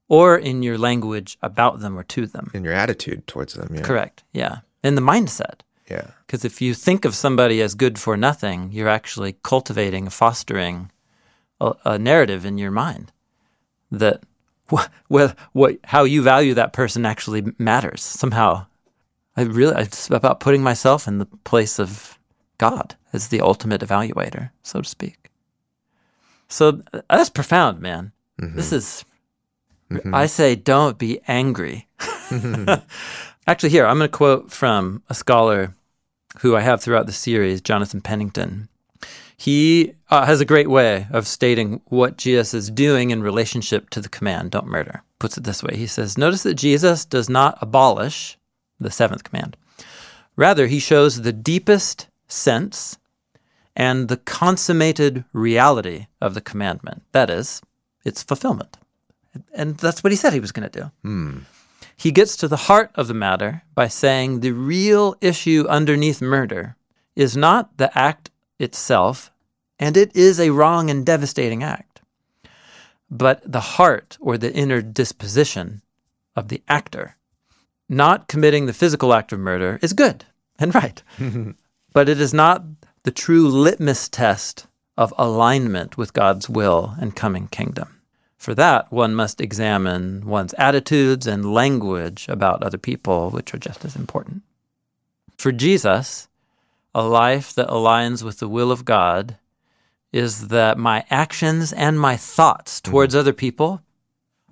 [0.09, 2.51] or in your language about them or to them.
[2.55, 3.75] in your attitude towards them.
[3.75, 3.83] Yeah.
[3.83, 4.23] Correct.
[4.33, 4.59] Yeah.
[4.83, 5.61] In the mindset.
[5.91, 6.09] Yeah.
[6.27, 10.91] Because if you think of somebody as good for nothing, you're actually cultivating, fostering
[11.61, 13.13] a, a narrative in your mind
[13.91, 14.23] that
[14.71, 18.67] what, what, what, how you value that person actually matters somehow.
[19.37, 22.19] I really, it's about putting myself in the place of
[22.59, 25.31] God as the ultimate evaluator, so to speak.
[26.49, 28.13] So uh, that's profound, man.
[28.57, 29.05] This is,
[30.13, 31.89] I say, don't be angry.
[33.47, 35.75] Actually, here, I'm going to quote from a scholar
[36.41, 38.69] who I have throughout the series, Jonathan Pennington.
[39.37, 44.01] He uh, has a great way of stating what Jesus is doing in relationship to
[44.01, 45.03] the command, don't murder.
[45.19, 48.39] Puts it this way He says, Notice that Jesus does not abolish
[48.79, 49.57] the seventh command.
[50.37, 52.99] Rather, he shows the deepest sense
[53.77, 57.03] and the consummated reality of the commandment.
[57.13, 57.63] That is,
[58.05, 58.77] its fulfillment.
[59.53, 60.91] And that's what he said he was going to do.
[61.03, 61.39] Hmm.
[61.97, 66.77] He gets to the heart of the matter by saying the real issue underneath murder
[67.15, 69.31] is not the act itself,
[69.79, 72.01] and it is a wrong and devastating act,
[73.11, 75.83] but the heart or the inner disposition
[76.35, 77.17] of the actor.
[77.89, 80.25] Not committing the physical act of murder is good
[80.59, 81.03] and right,
[81.93, 82.65] but it is not
[83.03, 84.67] the true litmus test
[84.97, 88.01] of alignment with God's will and coming kingdom.
[88.39, 93.85] For that, one must examine one's attitudes and language about other people, which are just
[93.85, 94.43] as important.
[95.39, 96.29] For Jesus,
[96.95, 99.39] a life that aligns with the will of God
[100.13, 102.91] is that my actions and my thoughts mm-hmm.
[102.91, 103.83] towards other people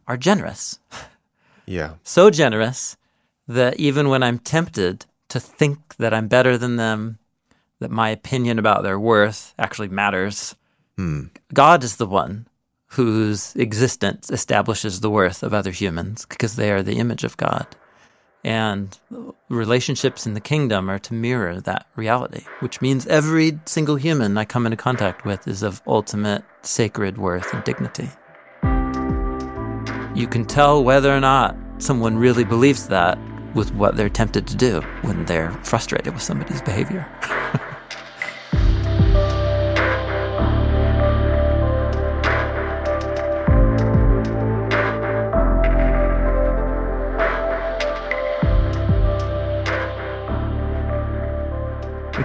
[0.09, 0.79] are generous.
[1.66, 1.95] Yeah.
[2.03, 2.97] So generous
[3.48, 7.18] that even when I'm tempted to think that I'm better than them,
[7.81, 10.55] that my opinion about their worth actually matters,
[10.96, 11.24] hmm.
[11.52, 12.46] God is the one
[12.92, 17.66] whose existence establishes the worth of other humans because they are the image of God.
[18.44, 18.98] And
[19.48, 24.44] relationships in the kingdom are to mirror that reality, which means every single human I
[24.44, 28.11] come into contact with is of ultimate sacred worth and dignity.
[30.14, 33.16] You can tell whether or not someone really believes that
[33.55, 37.07] with what they're tempted to do when they're frustrated with somebody's behavior.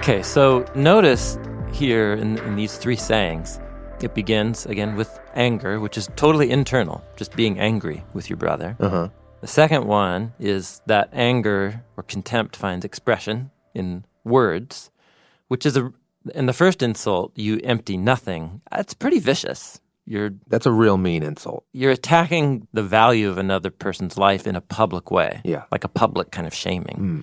[0.08, 1.38] Okay, so notice
[1.72, 3.60] here in, in these three sayings,
[4.00, 8.76] it begins again with anger, which is totally internal, just being angry with your brother.
[8.80, 9.08] Uh-huh.
[9.40, 14.90] The second one is that anger or contempt finds expression in words,
[15.48, 15.92] which is a
[16.34, 18.60] in the first insult, you empty nothing.
[18.70, 19.80] That's pretty vicious.
[20.04, 21.64] You're That's a real mean insult.
[21.72, 25.40] you're attacking the value of another person's life in a public way.
[25.44, 25.64] Yeah.
[25.70, 26.96] Like a public kind of shaming.
[26.96, 27.20] Hmm.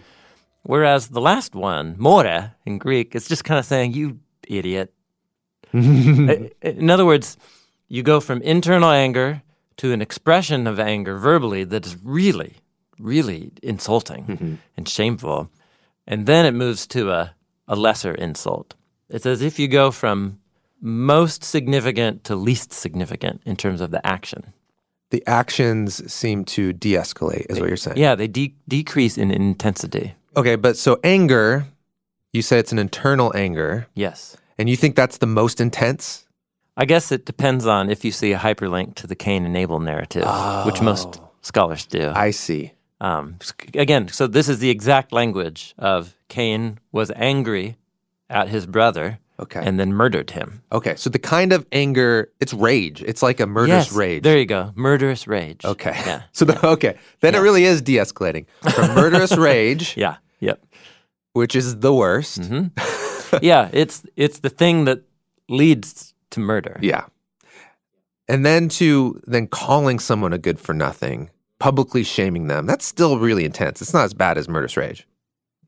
[0.63, 4.93] Whereas the last one, more in Greek, is just kind of saying, you idiot.
[5.73, 7.37] In other words,
[7.87, 9.43] you go from internal anger
[9.77, 12.55] to an expression of anger verbally that is really,
[12.99, 14.55] really insulting mm-hmm.
[14.77, 15.49] and shameful.
[16.07, 17.35] And then it moves to a,
[17.67, 18.75] a lesser insult.
[19.09, 20.39] It's as if you go from
[20.81, 24.53] most significant to least significant in terms of the action.
[25.11, 27.97] The actions seem to de-escalate, is what you're saying.
[27.97, 30.15] Yeah, they de- decrease in intensity.
[30.35, 31.65] Okay, but so anger,
[32.33, 34.35] you said it's an internal anger, Yes.
[34.57, 36.24] and you think that's the most intense?
[36.77, 39.79] I guess it depends on if you see a hyperlink to the Cain and Abel
[39.79, 40.27] narrative,
[40.65, 42.11] which most scholars do.
[42.13, 42.73] I see.
[43.01, 43.37] Um,
[43.73, 47.77] again, so this is the exact language of Cain was angry
[48.29, 49.61] at his brother Okay.
[49.63, 50.63] and then murdered him.
[50.71, 53.01] Okay, so the kind of anger, it's rage.
[53.03, 54.23] It's like a murderous yes, rage.
[54.23, 54.71] There you go.
[54.75, 55.63] Murderous rage.
[55.65, 55.91] Okay.
[56.05, 56.21] Yeah.
[56.31, 60.17] So the, okay, then it really is de-escalating from murderous rage, Yeah.
[60.39, 60.65] Yep.
[61.33, 62.41] which is the worst.
[62.41, 63.37] Mm-hmm.
[63.41, 63.69] yeah.
[63.73, 65.01] It's it's the thing that
[65.49, 66.77] leads to murder.
[66.81, 67.05] Yeah.
[68.27, 72.65] And then to then calling someone a good for nothing, publicly shaming them.
[72.65, 73.81] That's still really intense.
[73.81, 75.07] It's not as bad as murderous rage.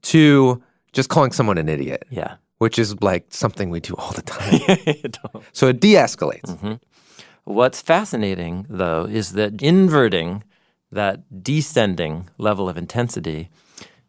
[0.03, 0.61] To
[0.93, 2.35] just calling someone an idiot, Yeah.
[2.57, 4.59] which is like something we do all the time.
[5.53, 6.45] So it de-escalates.
[6.45, 6.73] Mm-hmm.
[7.43, 10.43] What's fascinating, though, is that inverting
[10.91, 13.49] that descending level of intensity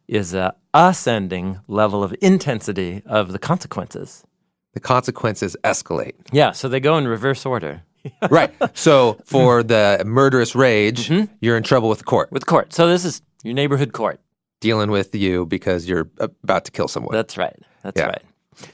[0.07, 4.25] is a ascending level of intensity of the consequences.
[4.75, 6.15] The consequences escalate.
[6.33, 7.83] Yeah, so they go in reverse order
[8.31, 8.53] right.
[8.75, 11.33] So for the murderous rage, Mm-hmm.
[11.41, 12.73] you're in trouble with the court, with court.
[12.73, 14.21] So this is your neighborhood court.
[14.61, 17.13] dealing with you because you're about to kill someone.
[17.15, 17.57] That's right.
[17.83, 18.07] That's Yeah.
[18.07, 18.23] right.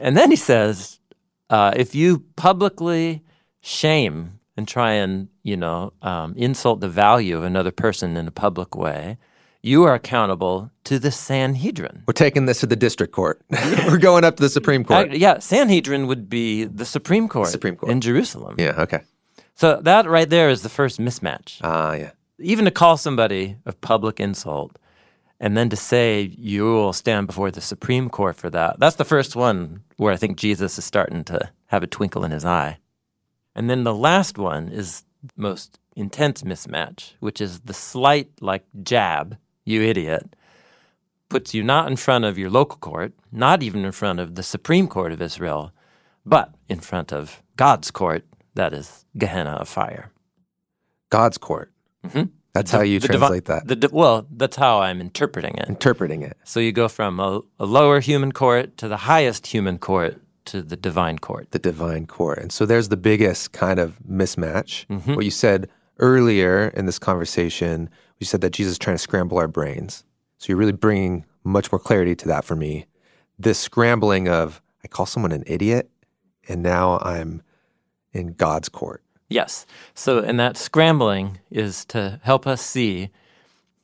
[0.00, 0.98] And then he says,
[1.50, 3.22] uh, if you publicly
[3.60, 8.30] shame and try and you know um, insult the value of another person in a
[8.30, 9.16] public way,
[9.64, 12.02] you are accountable to the Sanhedrin.
[12.06, 13.40] We're taking this to the district court.
[13.86, 15.10] We're going up to the Supreme Court.
[15.10, 17.90] Uh, yeah, Sanhedrin would be the Supreme Court, Supreme Court.
[17.90, 18.56] in Jerusalem.
[18.58, 19.00] yeah, okay.
[19.54, 21.60] So that right there is the first mismatch.
[21.62, 22.10] Ah, yeah.
[22.38, 24.78] Even to call somebody a public insult
[25.40, 28.78] and then to say you will stand before the Supreme Court for that.
[28.78, 32.32] That's the first one where I think Jesus is starting to have a twinkle in
[32.32, 32.78] his eye.
[33.54, 35.04] And then the last one is
[35.36, 40.34] most intense mismatch, which is the slight like jab, you idiot,
[41.28, 44.42] puts you not in front of your local court, not even in front of the
[44.42, 45.72] Supreme Court of Israel,
[46.24, 48.24] but in front of God's court,
[48.54, 50.10] that is Gehenna of fire.
[51.10, 51.72] God's court.
[52.06, 52.30] Mhm.
[52.52, 53.66] That's how you The divi- translate that.
[53.66, 55.68] The well, that's how I'm interpreting it.
[55.68, 56.36] Interpreting it.
[56.44, 60.62] So you go from a, a lower human court to the highest human court to
[60.62, 61.50] the divine court.
[61.50, 62.38] the divine court.
[62.38, 64.86] And so there's the biggest kind of mismatch.
[64.86, 65.14] Mm-hmm.
[65.14, 69.38] What you said earlier in this conversation, you said that Jesus is trying to scramble
[69.38, 70.04] our brains.
[70.38, 72.86] So you're really bringing much more clarity to that for me.
[73.38, 75.90] This scrambling of, I call someone an idiot,
[76.48, 77.42] and now I'm
[78.12, 79.02] in God's court.
[79.28, 79.66] Yes.
[79.94, 83.10] So, and that scrambling is to help us see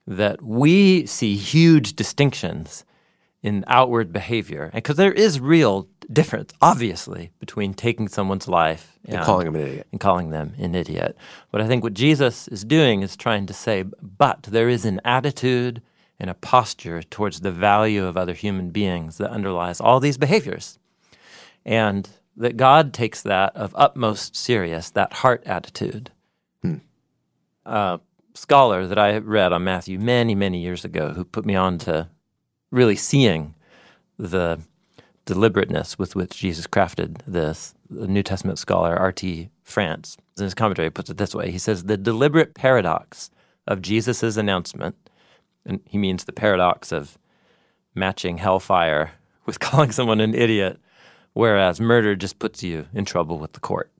[0.06, 2.84] that we see huge distinctions
[3.42, 4.64] in outward behavior.
[4.64, 9.62] And because there is real difference, obviously, between taking someone's life And calling him an
[9.62, 9.86] idiot.
[9.92, 11.16] and calling them an idiot.
[11.50, 15.00] But I think what Jesus is doing is trying to say, but there is an
[15.04, 15.82] attitude
[16.18, 20.78] and a posture towards the value of other human beings that underlies all these behaviors.
[21.64, 26.10] And that God takes that of utmost serious, that heart attitude.
[26.62, 26.76] Hmm.
[27.64, 28.00] A
[28.34, 32.08] scholar that I read on Matthew many, many years ago who put me on to
[32.70, 33.54] really seeing
[34.18, 34.60] the
[35.30, 39.48] deliberateness with which Jesus crafted this, the New Testament scholar R.T.
[39.62, 41.52] France, in his commentary, puts it this way.
[41.52, 43.30] He says, The deliberate paradox
[43.64, 44.96] of Jesus' announcement,
[45.64, 47.16] and he means the paradox of
[47.94, 49.12] matching hellfire
[49.46, 50.80] with calling someone an idiot,
[51.32, 53.92] whereas murder just puts you in trouble with the court.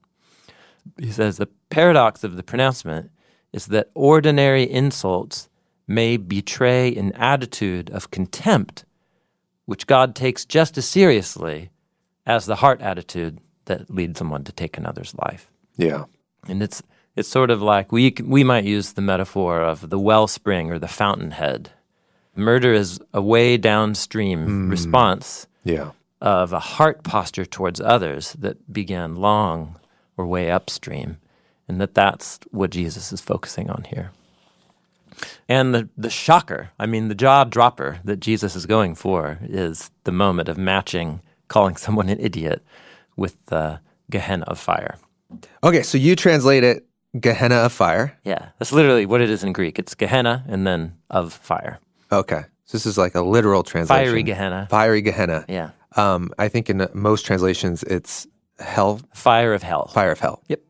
[0.99, 3.09] He says, The paradox of the pronouncement
[3.53, 5.47] is that ordinary insults
[5.87, 8.83] may betray an attitude of contempt
[9.65, 11.69] which God takes just as seriously
[12.25, 15.49] as the heart attitude that leads someone to take another's life.
[15.77, 16.05] Yeah.
[16.47, 16.81] And it's
[17.15, 20.87] it's sort of like we we might use the metaphor of the wellspring or the
[20.87, 21.71] fountainhead.
[22.35, 24.69] Murder is a way downstream hmm.
[24.69, 25.91] response Yeah.
[26.21, 29.79] of a heart posture towards others that began long
[30.17, 31.17] or way upstream,
[31.67, 34.11] and that that's what Jesus is focusing on here.
[35.49, 39.91] And the, the shocker, I mean, the jaw dropper that Jesus is going for is
[40.03, 42.63] the moment of matching calling someone an idiot
[43.15, 44.97] with the Gehenna of fire.
[45.63, 46.85] Okay, so you translate it
[47.19, 48.17] Gehenna of fire.
[48.23, 49.79] Yeah, that's literally what it is in Greek.
[49.79, 51.79] It's Gehenna and then of fire.
[52.11, 52.43] Okay.
[52.65, 54.05] So this is like a literal translation.
[54.05, 54.67] Fiery Gehenna.
[54.69, 55.43] Fiery Gehenna.
[55.49, 55.71] Yeah.
[55.97, 58.27] Um, I think in most translations it's
[58.59, 59.87] hell, Fire of hell.
[59.87, 60.41] fire of hell.
[60.47, 60.61] Yep.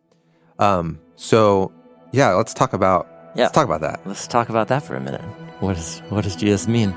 [0.57, 1.71] Um, so
[2.11, 3.43] yeah, let's talk about Yeah.
[3.43, 4.01] let's talk about that.
[4.05, 5.21] Let's talk about that for a minute.
[5.61, 6.93] What, is, what does Jesus mean?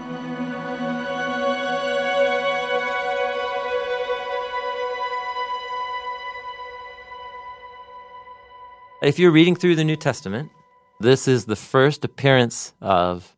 [9.02, 10.50] If you're reading through the New Testament,
[10.98, 13.36] this is the first appearance of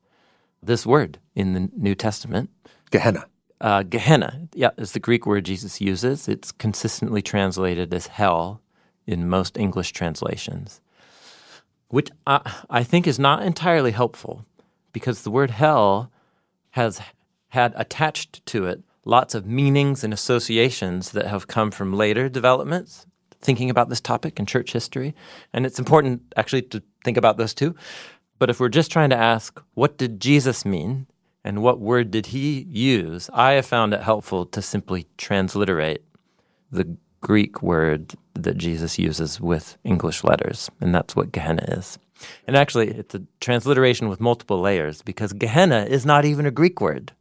[0.63, 2.51] this word in the New Testament.
[2.91, 3.27] Gehenna.
[3.61, 6.29] Uh, Gehenna, yeah, is the Greek word Jesus uses.
[6.29, 8.61] It's consistently translated as hell
[9.07, 10.81] in most English translations,
[11.89, 14.45] which I, I think is not entirely helpful
[14.93, 16.11] because the word hell
[16.71, 17.01] has
[17.49, 23.07] had attached to it lots of meanings and associations that have come from later developments
[23.41, 25.15] thinking about this topic in church history.
[25.53, 27.75] And it's important actually to think about those too.
[28.39, 31.07] But if we're just trying to ask, what did Jesus mean?
[31.45, 33.31] And what word did he use?
[33.33, 36.03] I have found it helpful to simply transliterate
[36.71, 41.99] the Greek word that Jesus uses with English letters, and that's what Gehenna is.
[42.47, 46.81] And actually, it's a transliteration with multiple layers because Gehenna is not even a Greek
[46.81, 47.13] word.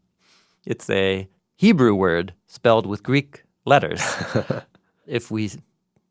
[0.65, 4.01] It's a Hebrew word spelled with Greek letters.
[5.07, 5.51] if we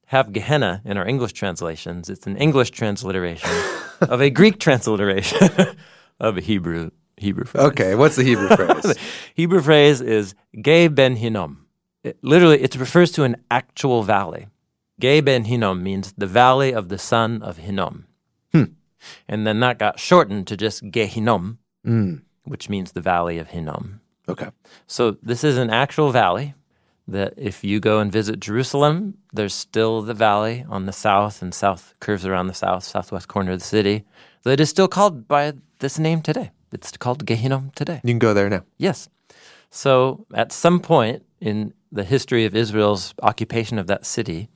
[0.07, 3.51] have Gehenna in our English translations, it's an English transliteration
[4.01, 5.49] of a Greek transliteration
[6.20, 7.64] of a Hebrew Hebrew phrase.
[7.66, 8.97] Okay, what's the Hebrew phrase?
[9.35, 11.63] Hebrew phrase is Ge Ben Hinnom.
[12.05, 14.47] It, literally, it refers to an actual valley.
[15.01, 18.07] Ge Ben Hinnom means the valley of the son of Hinnom.
[18.53, 18.65] Hmm.
[19.27, 22.17] And then that got shortened to just Ge Gehinnom, hmm.
[22.44, 24.00] which means the valley of Hinnom.
[24.29, 24.50] Okay.
[24.87, 26.55] So this is an actual valley
[27.07, 31.52] that if you go and visit Jerusalem, there's still the valley on the south and
[31.52, 34.05] south curves around the south, southwest corner of the city
[34.44, 36.50] that is still called by this name today.
[36.73, 38.00] It's called Ge Gehinnom today.
[38.05, 38.65] You can go there now.
[38.79, 39.09] Yes.
[39.71, 44.49] So at some point in the history of Israel's occupation of that city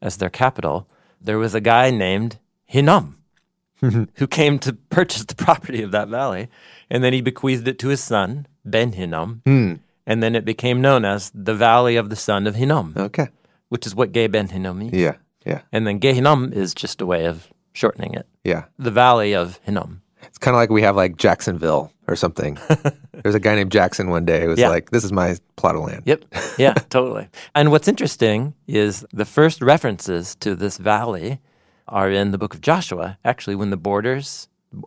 [0.00, 0.86] as their capital,
[1.20, 3.18] there was a guy named Hinnom
[3.80, 6.48] who came to purchase the property of that valley.
[6.90, 9.42] And then he bequeathed it to his son, Ben Hinnom.
[9.44, 9.74] Hmm.
[10.06, 13.28] And then it became known as the Valley of the Son of Hinnom, Okay.
[13.68, 14.94] which is what Ge Ben Hinnom means.
[14.94, 15.16] Yeah.
[15.44, 15.60] Yeah.
[15.70, 18.26] And then Gehinnom is just a way of shortening it.
[18.42, 18.64] Yeah.
[18.78, 20.00] The valley of Hinnom.
[20.38, 22.56] It's kind of like we have like Jacksonville or something.
[23.24, 24.68] There's a guy named Jackson one day who was Yeah.
[24.68, 26.04] like, this is my plot of land.
[26.06, 26.26] Yep.
[26.58, 27.26] Yeah, totally.
[27.56, 31.40] And what's interesting is the first references to this valley
[31.88, 34.46] are in the book of Joshua, actually, when the borders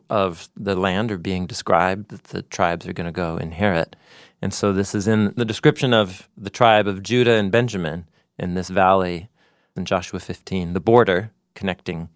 [0.09, 3.97] of the land are being described that the tribes are going to go inherit.
[4.41, 8.05] And so this is in the description of the tribe of Judah and Benjamin
[8.39, 9.27] in this valley
[9.75, 10.71] in Joshua 15.
[10.71, 12.07] The border connecting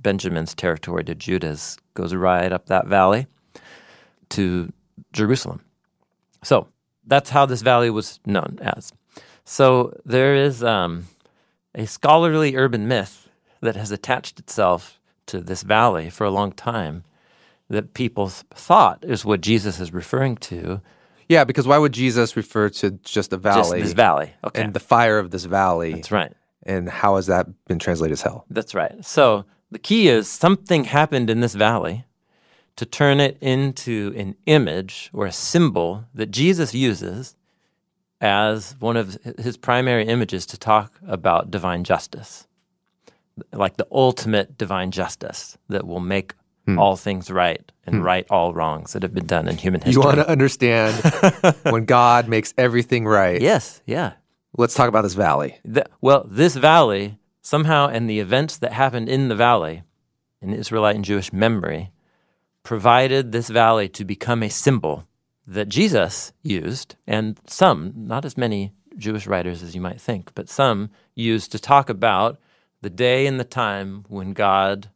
[0.00, 3.26] Benjamin's territory to Judah's goes right up that valley
[4.30, 4.72] to
[5.12, 5.60] Jerusalem.
[6.42, 6.68] So
[7.06, 8.92] that's how this valley was known as.
[9.44, 11.06] So there is um,
[11.74, 13.28] a scholarly urban myth
[13.60, 17.04] that has attached itself to this valley for a long time
[17.68, 20.80] that people thought is what Jesus is referring to.
[21.28, 24.32] Yeah, because why would Jesus refer to just a Just valley this valley.
[24.44, 24.62] Okay.
[24.62, 25.94] and the fire of this valley?
[25.94, 26.32] That's right.
[26.64, 28.44] And how has that been translated as hell?
[28.50, 29.04] That's right.
[29.04, 32.04] So the key is something happened in this valley
[32.76, 37.36] to turn it into an image or a symbol that Jesus uses
[38.20, 42.46] as one of his primary images to talk about divine justice,
[43.52, 46.34] like the ultimate divine justice that will make
[46.66, 46.78] hmm.
[46.78, 48.02] all things right and hmm.
[48.02, 50.00] right all wrongs that have been done in human history.
[50.00, 50.94] You want to understand
[51.62, 53.40] when God makes everything right.
[53.40, 54.14] Yes, yeah.
[54.56, 55.58] Let's talk about this valley.
[55.64, 59.82] The, well, this valley, somehow, and the events that happened in the valley,
[60.40, 61.90] in Israelite and Jewish memory,
[62.62, 65.06] provided this valley to become a symbol
[65.46, 70.48] that Jesus used, and some, not as many Jewish writers as you might think, but
[70.48, 72.38] some used to talk about
[72.82, 74.90] the day and the time when God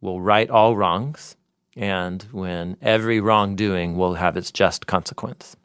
[0.00, 1.36] will right all wrongs
[1.76, 5.56] and when every wrongdoing will have its just consequence.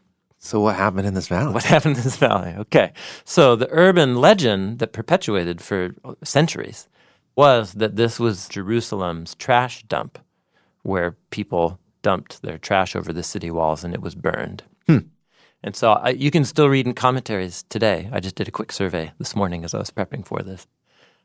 [0.43, 1.53] So what happened in this valley?
[1.53, 2.53] What happened in this valley?
[2.57, 2.91] Okay.
[3.23, 6.89] So the urban legend that perpetuated for centuries
[7.35, 10.19] was that this was Jerusalem's trash dump
[10.81, 14.63] where people dumped their trash over the city walls and it was burned.
[15.63, 18.09] And so I, you can still read in commentaries today.
[18.11, 20.67] I just did a quick survey this morning as I was prepping for this.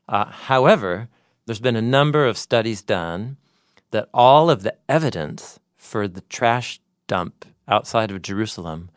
[0.07, 1.09] Uh, however,
[1.45, 3.35] there's been a number of studies done
[3.91, 8.89] that all of the evidence for the trash dump outside of Jerusalem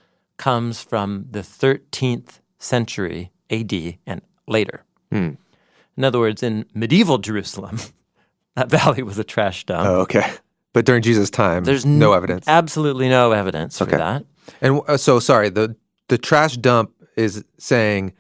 [0.43, 3.73] comes from the 13th century AD
[4.07, 4.83] and later.
[5.13, 7.79] In other words, in medieval Jerusalem,
[8.57, 9.87] that valley was a trash dump.
[9.89, 10.29] Oh, okay.
[10.73, 12.49] But during Jesus' time, There's there's no evidence.
[12.49, 14.25] Absolutely no evidence for that.
[14.61, 15.77] And uh, so, sorry, the
[16.09, 18.13] the trash dump is saying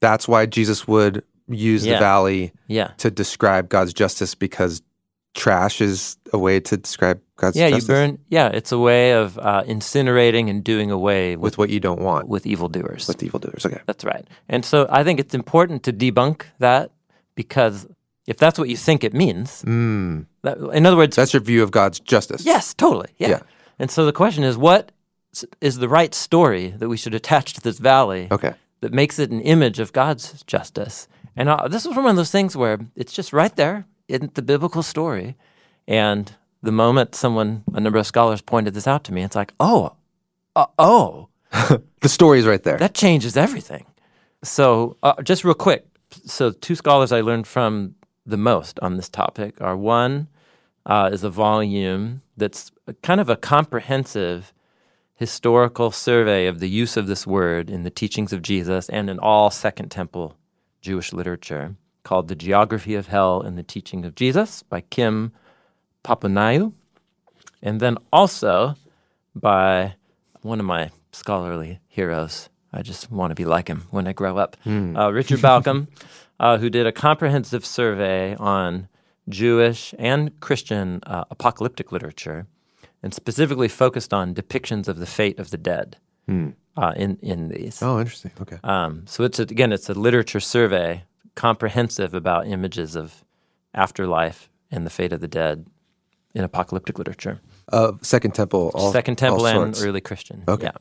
[0.00, 1.94] that's why Jesus would use Yeah.
[1.94, 2.88] the valley Yeah.
[2.98, 4.82] to describe God's justice because
[5.34, 8.18] trash is a way to describe God's Yeah, justice you burn.
[8.28, 12.00] Yeah, it's a way of uh, incinerating and doing away with, with what you don't
[12.00, 13.08] want with evildoers.
[13.08, 13.66] with evildoers.
[13.66, 13.80] Okay.
[13.86, 14.26] That's right.
[14.48, 16.90] And so I think it's important to debunk that
[17.34, 17.86] because
[18.26, 21.62] if that's what you think it means, Mm, that, in other words, that's your view
[21.62, 22.44] of God's justice.
[22.46, 23.10] yes, totally.
[23.18, 23.28] Yeah.
[23.28, 23.40] Yeah.
[23.78, 24.92] And so the question is, what
[25.60, 28.54] is the right story that we should attach to this valley Okay.
[28.80, 31.08] that makes it an image of God's justice?
[31.36, 34.42] And uh, this is one of those things where it's just right there in the
[34.42, 35.36] biblical story.
[35.86, 39.52] And the moment someone, a number of scholars pointed this out to me, it's like,
[39.60, 39.96] oh,
[40.56, 41.28] uh, oh,
[42.00, 42.78] The story is right there.
[42.78, 43.86] that changes everything.
[44.42, 45.86] So, uh, just real quick.
[46.26, 47.94] So, two scholars I learned from
[48.26, 50.28] the most on this topic are one
[50.86, 54.52] uh, is a volume that's kind of a comprehensive
[55.14, 59.18] historical survey of the use of this word in the teachings of Jesus and in
[59.18, 60.36] all Second Temple
[60.80, 65.32] Jewish literature called The Geography of Hell and the Teaching of Jesus by Kim
[66.04, 66.72] Papaioannou.
[67.62, 68.76] And then also
[69.34, 69.94] by
[70.42, 72.48] one of my scholarly heroes.
[72.72, 74.56] I just want to be like him when I grow up.
[74.96, 75.86] Uh, Richard Bauckham,
[76.40, 78.88] uh, who did a comprehensive survey on
[79.28, 82.46] Jewish and Christian uh, apocalyptic literature,
[83.02, 85.96] and specifically focused on depictions of the fate of the dead
[86.76, 87.80] uh, in in these.
[87.82, 88.32] oh, interesting.
[88.40, 88.58] Okay.
[88.64, 91.04] Um, so it's a, again, it's a literature survey,
[91.34, 93.24] comprehensive about images of
[93.74, 95.66] afterlife and the fate of the dead
[96.34, 97.40] in apocalyptic literature.
[97.72, 98.70] Uh, Second Temple.
[98.74, 100.44] All, Second Temple and early Christian.
[100.48, 100.66] Okay.
[100.66, 100.72] Yeah.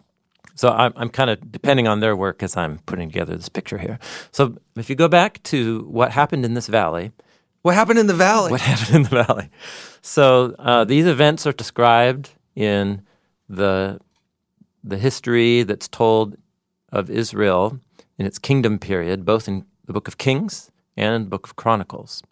[0.55, 3.77] So I'm, I'm kind of depending on their work as I'm putting together this picture
[3.79, 3.97] here.
[4.31, 7.11] So if you go back to what happened in this valley,
[7.63, 8.51] What happened in the valley?
[8.51, 9.49] what happened in the valley?
[10.01, 13.01] So uh, these events are described in
[13.49, 13.99] the
[14.83, 16.35] the history that's told
[16.91, 17.79] of Israel
[18.17, 22.23] in its kingdom period, both in the Book of Kings and Book of Chronicles.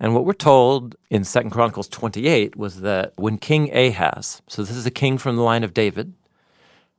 [0.00, 4.76] And what we're told in Second Chronicles 28 was that when King Ahaz, so this
[4.76, 6.14] is a king from the line of David,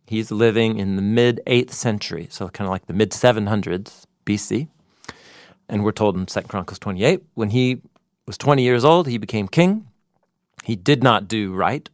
[0.06, 4.68] he's living in the mid 8th century, so kind of like the mid 700s BC.
[5.68, 7.82] And we're told in 2 Chronicles 28, when he
[8.26, 9.88] was 20 years old, he became king.
[10.64, 11.90] He did not do right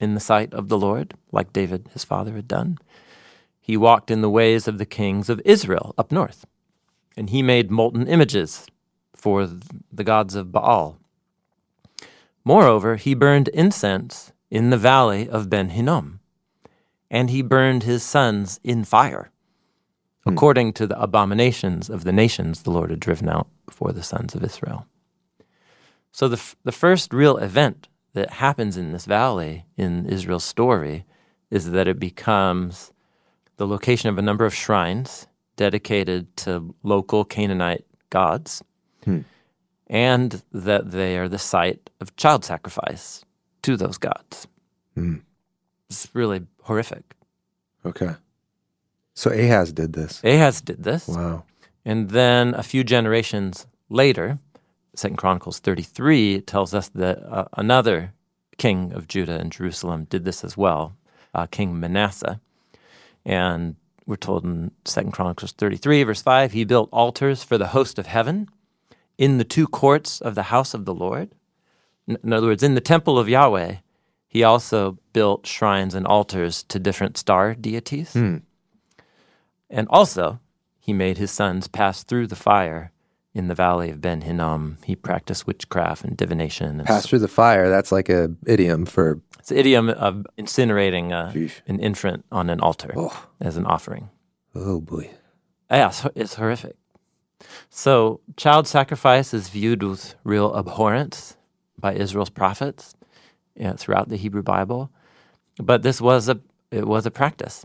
[0.00, 2.78] in the sight of the Lord, like David, his father, had done.
[3.60, 6.44] He walked in the ways of the kings of Israel up north,
[7.16, 8.66] and he made molten images
[9.14, 9.48] for
[9.92, 10.98] the gods of Baal.
[12.44, 16.20] Moreover, he burned incense in the valley of Ben Hinnom,
[17.10, 19.30] and he burned his sons in fire,
[20.24, 20.32] hmm.
[20.32, 24.34] according to the abominations of the nations the Lord had driven out before the sons
[24.34, 24.86] of Israel.
[26.10, 31.06] So, the, f- the first real event that happens in this valley in Israel's story
[31.50, 32.92] is that it becomes
[33.56, 35.26] the location of a number of shrines
[35.56, 38.62] dedicated to local Canaanite gods,
[39.88, 43.24] and that they are the site of child sacrifice
[43.62, 44.46] to those gods.
[45.88, 47.14] It's really horrific.
[47.84, 48.14] Okay.
[49.14, 50.22] So Ahaz did this.
[50.24, 51.06] Ahaz did this.
[51.08, 51.44] Wow.
[51.84, 54.38] And then a few generations later,
[54.94, 58.12] Second Chronicles 33 tells us that uh, another
[58.56, 60.96] king of Judah and Jerusalem did this as well,
[61.34, 62.40] uh, King Manasseh.
[63.24, 63.76] And
[64.12, 68.04] we're told in Second Chronicles 33, verse 5, he built altars for the host of
[68.04, 68.46] heaven
[69.16, 71.30] in the two courts of the house of the Lord.
[72.06, 73.76] In in other words, in the temple of Yahweh,
[74.28, 78.12] he also built shrines and altars to different star deities.
[78.12, 78.38] Hmm.
[79.70, 80.40] And also,
[80.78, 82.92] he made his sons pass through the fire
[83.34, 84.78] in the valley of Ben Hinnom.
[84.84, 86.78] He practiced witchcraft and divination.
[86.80, 87.68] And Pass through the fire.
[87.70, 91.32] That's like a idiom for It's an idiom of incinerating uh,
[91.66, 93.26] an infant on an altar Oh.
[93.40, 94.10] as an offering.
[94.54, 95.10] oh boy.
[95.70, 96.76] Yeah, it's, it's horrific.
[97.70, 101.36] So, child sacrifice is viewed with real abhorrence
[101.78, 102.94] by Israel's prophets
[103.56, 104.90] yeah, throughout the Hebrew Bible.
[105.58, 107.64] But this was a it was a practice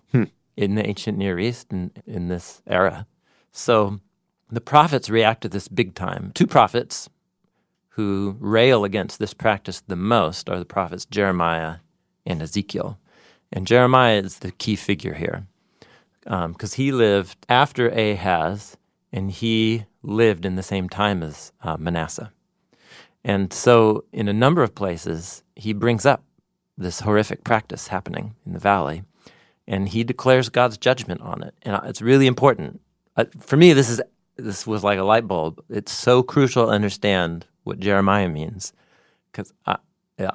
[0.58, 3.06] in the ancient Near East and in this era.
[3.52, 4.00] So,
[4.50, 6.32] the prophets react to this big time.
[6.34, 7.10] Two prophets
[7.90, 11.78] who rail against this practice the most are the prophets Jeremiah
[12.26, 13.00] and Ezekiel.
[13.52, 15.48] And Jeremiah is the key figure here
[16.24, 18.78] because he lived after Ahaz
[19.12, 22.32] and he lived in the same time as uh, Manasseh.
[23.24, 26.24] And so, in a number of places, he brings up
[26.78, 29.04] this horrific practice happening in the valley
[29.68, 31.54] and he declares God's judgment on it.
[31.64, 32.80] And it's really important.
[33.16, 34.02] Uh, for me, this is
[34.38, 35.64] this was like a light bulb.
[35.70, 38.74] It's so crucial to understand what Jeremiah means
[39.32, 39.54] because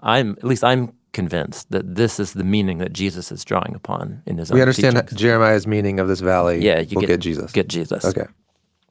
[0.03, 4.23] I'm at least I'm convinced that this is the meaning that Jesus is drawing upon
[4.27, 5.09] in his own We understand.
[5.15, 6.65] Jeremiah's meaning of this valley.
[6.65, 7.53] Yeah, you we'll get, get, Jesus.
[7.53, 8.05] Get Jesus.
[8.05, 8.27] okay.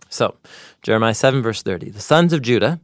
[0.10, 0.36] So,
[0.82, 1.90] Jeremiah 7, verse 30.
[1.92, 2.82] The sons of Judah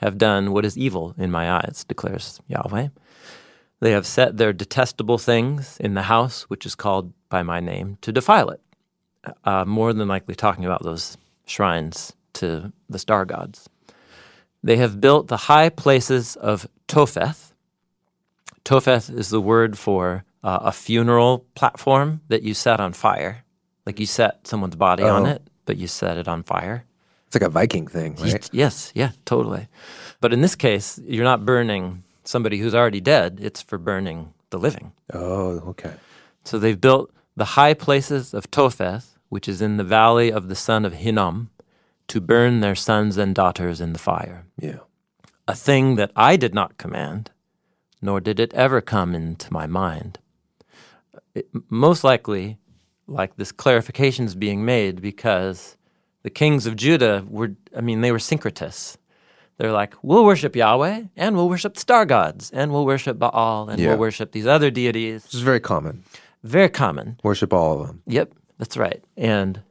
[0.00, 2.88] have done what is evil in my eyes, declares Yahweh.
[3.80, 7.96] They have set their detestable things in the house which is called by my name
[8.02, 8.60] to defile it.
[9.44, 11.16] Uh, more than likely talking about those
[11.46, 13.68] shrines to the star gods.
[14.62, 17.52] They have built the high places of Topheth.
[18.64, 23.44] Topheth is the word for uh, a funeral platform that you set on fire.
[23.86, 25.30] Like you set someone's body on Oh.
[25.30, 26.84] it, but you set it on fire.
[27.28, 28.48] It's like a Viking thing, right?
[28.52, 29.68] Yes, yeah, totally.
[30.20, 34.58] But in this case, you're not burning somebody who's already dead, it's for burning the
[34.58, 34.92] living.
[35.12, 35.92] Oh, okay.
[36.44, 40.54] So they've built the high places of Topheth, which is in the valley of the
[40.54, 41.50] son of Hinnom,
[42.08, 44.46] to burn their sons and daughters in the fire.
[44.60, 44.78] Yeah.
[45.48, 47.30] A thing that I did not command,
[48.00, 50.18] nor did it ever come into my mind.
[51.34, 52.58] It, most likely,
[53.06, 55.76] like this clarification is being made because
[56.22, 58.96] the kings of Judah were, I mean, they were syncretists.
[59.58, 63.80] They're like, we'll worship Yahweh, and we'll worship star gods, and we'll worship Baal, and
[63.80, 63.90] Yeah.
[63.90, 65.24] we'll worship these other deities.
[65.24, 66.04] This is very common.
[66.42, 67.18] Very common.
[67.22, 68.02] Worship all of them.
[68.06, 69.02] Yep, that's right.
[69.16, 69.62] And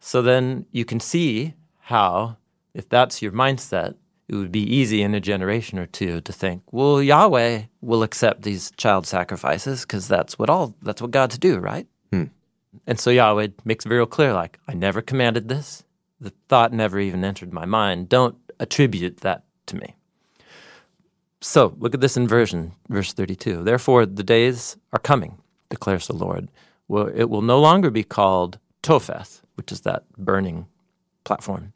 [0.00, 2.36] so then you can see how,
[2.74, 3.94] if that's your mindset,
[4.28, 8.42] it would be easy in a generation or two to think, well, Yahweh will accept
[8.42, 11.86] these child sacrifices because that's what all that's what God's do, right?
[12.10, 12.24] Hmm.
[12.86, 15.84] And so Yahweh makes very clear, like, I never commanded this.
[16.20, 18.08] The thought never even entered my mind.
[18.08, 19.96] Don't attribute that to me.
[21.40, 23.64] So look at this inversion, verse 32.
[23.64, 25.38] Therefore, the days are coming,
[25.68, 26.48] declares the Lord.
[26.92, 30.66] It will no longer be called Topheth, which is that burning
[31.24, 31.72] platform.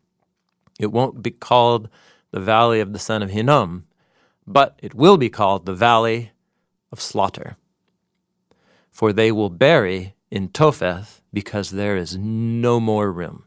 [0.79, 1.89] It won't be called
[2.33, 3.87] the valley of the son of Hinnom,
[4.47, 6.33] but it will be called the valley
[6.93, 7.57] of slaughter.
[8.91, 13.45] For they will bury in Topheth because there is no more room.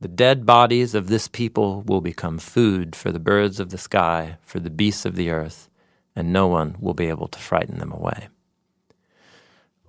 [0.00, 4.38] The dead bodies of this people will become food for the birds of the sky,
[4.42, 5.68] for the beasts of the earth,
[6.14, 8.28] and no one will be able to frighten them away.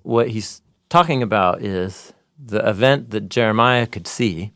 [0.04, 4.54] What he's talking about is the event that Jeremiah could see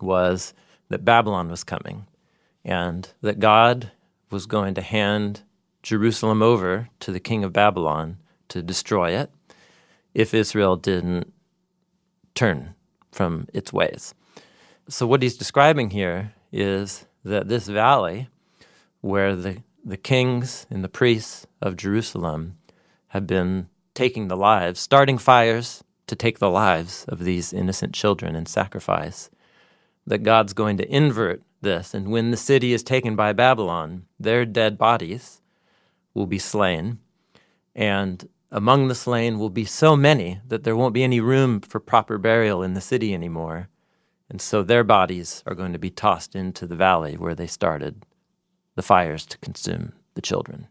[0.00, 0.54] was
[0.88, 2.06] that Babylon was coming
[2.64, 3.92] and that God
[4.30, 5.42] was going to hand
[5.82, 9.30] Jerusalem over to the king of Babylon to destroy it
[10.14, 11.32] if Israel didn't
[12.34, 12.74] turn
[13.12, 14.14] from its ways.
[14.88, 18.28] So, what he's describing here is that this valley,
[19.00, 22.58] where the, the kings and the priests of Jerusalem
[23.08, 28.36] have been taking the lives, starting fires to take the lives of these innocent children
[28.36, 29.30] in sacrifice,
[30.06, 31.94] that God's going to invert this.
[31.94, 35.40] And when the city is taken by Babylon, their dead bodies
[36.14, 37.00] will be slain.
[37.74, 41.80] And among the slain will be so many that there won't be any room for
[41.80, 43.68] proper burial in the city anymore.
[44.30, 48.04] And so their bodies are going to be tossed into the valley where they started
[48.76, 50.68] the fires to consume the children.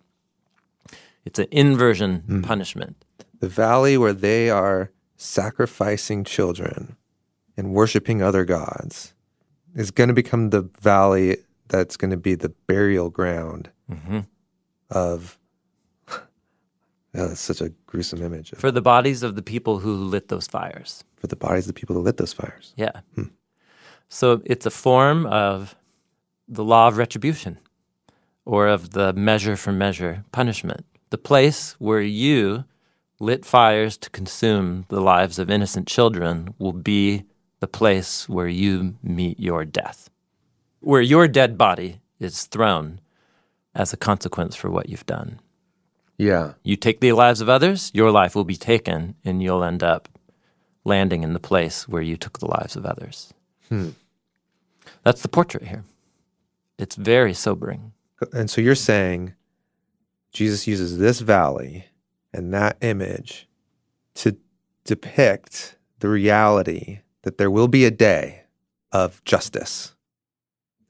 [1.26, 2.44] It's an inversion mm.
[2.44, 3.05] punishment.
[3.46, 6.96] The valley where they are sacrificing children
[7.56, 9.14] and worshiping other gods
[9.76, 11.38] is going to become the valley
[11.68, 14.22] that's going to be the burial ground mm-hmm.
[14.90, 15.38] of.
[17.18, 18.50] Oh, that's such a gruesome image.
[18.56, 21.04] For the bodies of the people who lit those fires.
[21.16, 22.74] For the bodies of the people who lit those fires.
[22.76, 23.02] Yeah.
[23.14, 23.26] Hmm.
[24.10, 25.76] So it's a form of
[26.48, 27.60] the law of retribution
[28.44, 30.84] or of the measure for measure punishment.
[31.12, 32.66] The place where you
[33.20, 37.24] lit fires to consume the lives of innocent children will be
[37.60, 40.10] the place where you meet your death,
[40.82, 43.00] where your dead body is thrown
[43.74, 45.40] as a consequence for what you've done.
[46.18, 46.54] Yeah.
[46.64, 50.08] You take the lives of others, your life will be taken, and you'll end up
[50.84, 53.34] landing in the place where you took the lives of others.
[53.70, 53.90] Hmm.
[55.04, 55.84] That's the portrait here.
[56.78, 57.94] It's very sobering.
[58.32, 59.34] And so you're saying
[60.32, 61.88] Jesus uses this valley
[62.36, 63.48] and that image
[64.16, 64.38] to
[64.84, 68.44] depict the reality that there will be a day
[68.92, 69.96] of justice.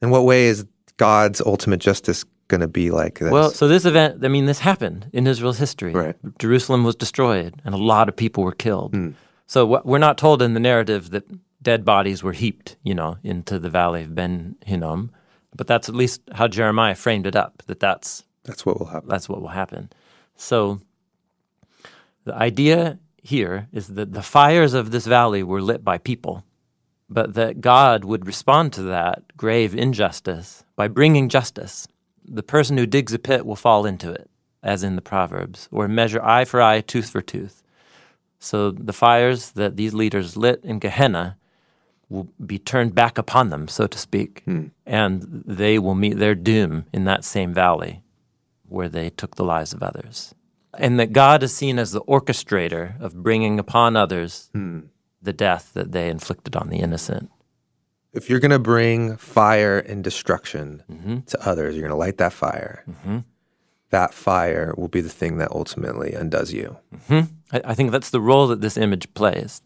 [0.02, 0.66] In what way is
[0.96, 3.30] God's ultimate justice going to be like this?
[3.30, 5.92] Well, so this event, I mean, this happened in Israel's history.
[5.92, 6.16] Right.
[6.38, 8.92] Jerusalem was destroyed and a lot of people were killed.
[8.92, 9.14] Mm.
[9.46, 11.24] So we're not told in the narrative that
[11.62, 15.10] dead bodies were heaped, you know, into the valley of Ben Hinnom.
[15.54, 17.62] But that's at least how Jeremiah framed it up.
[17.66, 19.08] That that's that's what will happen.
[19.08, 19.90] That's what will happen.
[20.36, 20.80] So
[22.26, 26.44] the idea here is that the fires of this valley were lit by people,
[27.08, 31.86] but that God would respond to that grave injustice by bringing justice.
[32.24, 34.28] The person who digs a pit will fall into it,
[34.60, 37.62] as in the Proverbs, or measure eye for eye, tooth for tooth.
[38.40, 41.36] So the fires that these leaders lit in Gehenna
[42.08, 44.66] will be turned back upon them, so to speak, hmm.
[44.84, 48.02] and they will meet their doom in that same valley
[48.68, 50.34] where they took the lives of others.
[50.78, 54.80] And that God is seen as the orchestrator of bringing upon others hmm.
[55.22, 57.30] the death that they inflicted on the innocent.
[58.12, 61.20] If you're going to bring fire and destruction mm-hmm.
[61.20, 62.82] to others, you're going to light that fire.
[62.88, 63.18] Mm-hmm.
[63.90, 66.78] That fire will be the thing that ultimately undoes you.
[66.94, 67.34] Mm-hmm.
[67.52, 69.60] I, I, think that's the role that this image plays,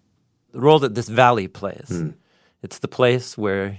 [0.53, 1.89] the role that this valley plays.
[1.89, 2.11] Hmm.
[2.63, 3.79] It's the place where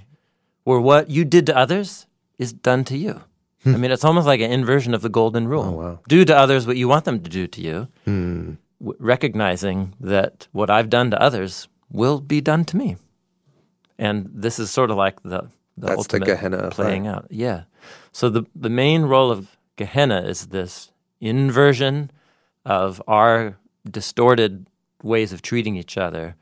[0.64, 2.06] where what you did to others
[2.38, 3.22] is done to you.
[3.64, 5.64] I mean, it's almost like an inversion of the golden rule.
[5.64, 6.00] Oh, wow.
[6.08, 8.54] Do to others what you want them to do to you, hmm.
[8.80, 12.96] w- recognizing that what I've done to others will be done to me.
[13.98, 17.26] And this is sort of like the, the That's ultimate the Gehenna playing out.
[17.30, 17.64] Yeah.
[18.10, 20.90] So the, the main role of Gehenna is this
[21.20, 22.10] inversion
[22.64, 23.58] of our
[23.88, 24.66] distorted
[25.02, 26.36] ways of treating each other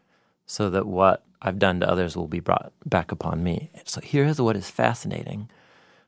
[0.47, 3.71] so that what I've done to others will be brought back upon me.
[3.85, 5.51] So here's what is fascinating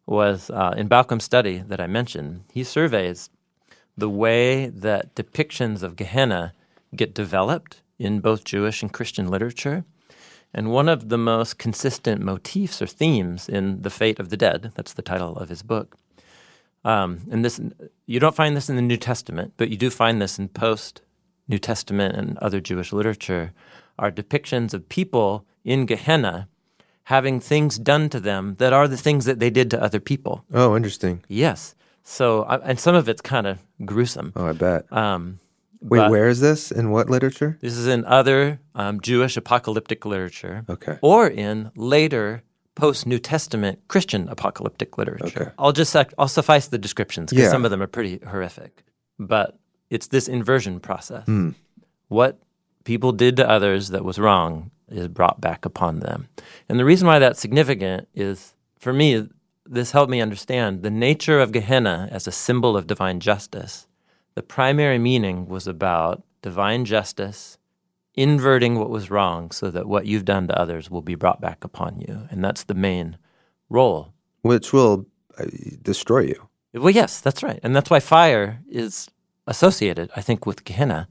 [0.07, 3.31] was uh, in Bauckham's study that I mentioned, he surveys
[3.97, 6.55] the way that depictions of Gehenna
[6.95, 9.85] get developed in both Jewish and Christian literature.
[10.55, 14.73] And one of the most consistent motifs or themes in The Fate of the Dead,
[14.75, 15.97] that's the title of his book.
[16.85, 17.61] Um, and this,
[18.07, 21.01] you don't find this in the New Testament, but you do find this in post
[21.49, 23.53] New Testament and other Jewish literature,
[23.99, 26.49] are depictions of people in Gehenna
[27.05, 30.45] having things done to them that are the things that they did to other people.
[30.53, 31.25] Oh, interesting.
[31.29, 31.75] Yes.
[32.03, 34.33] So, and some of it's kind of gruesome.
[34.37, 34.93] Oh, I bet.
[34.93, 35.39] Um,
[35.81, 36.71] Wait, where is this?
[36.71, 37.59] In what literature?
[37.61, 40.65] This is in other um, Jewish apocalyptic literature.
[40.69, 40.99] Okay.
[41.03, 42.43] Or in later
[42.75, 45.43] post New Testament Christian apocalyptic literature.
[45.43, 45.51] Okay.
[45.59, 47.51] I'll just I'll suffice the descriptions because yeah.
[47.51, 48.85] some of them are pretty horrific.
[49.19, 49.59] But
[49.91, 51.27] it's this inversion process.
[51.27, 51.55] Mm.
[52.09, 52.41] What
[52.85, 56.29] people did to others that was wrong is brought back upon them.
[56.69, 59.29] And the reason why that's significant is, for me,
[59.67, 63.87] this helped me understand the nature of Gehenna as a symbol of divine justice.
[64.35, 67.59] The primary meaning was about divine justice
[68.15, 71.65] inverting what was wrong so that what you've done to others will be brought back
[71.65, 72.27] upon you.
[72.31, 73.17] And that's the main
[73.69, 74.13] role.
[74.43, 75.07] Which will
[75.39, 75.47] uh,
[75.81, 76.49] destroy you.
[76.75, 77.61] Well, yes, that's right.
[77.63, 79.09] And that's why fire is
[79.47, 81.09] associated, I think, with Gehenna.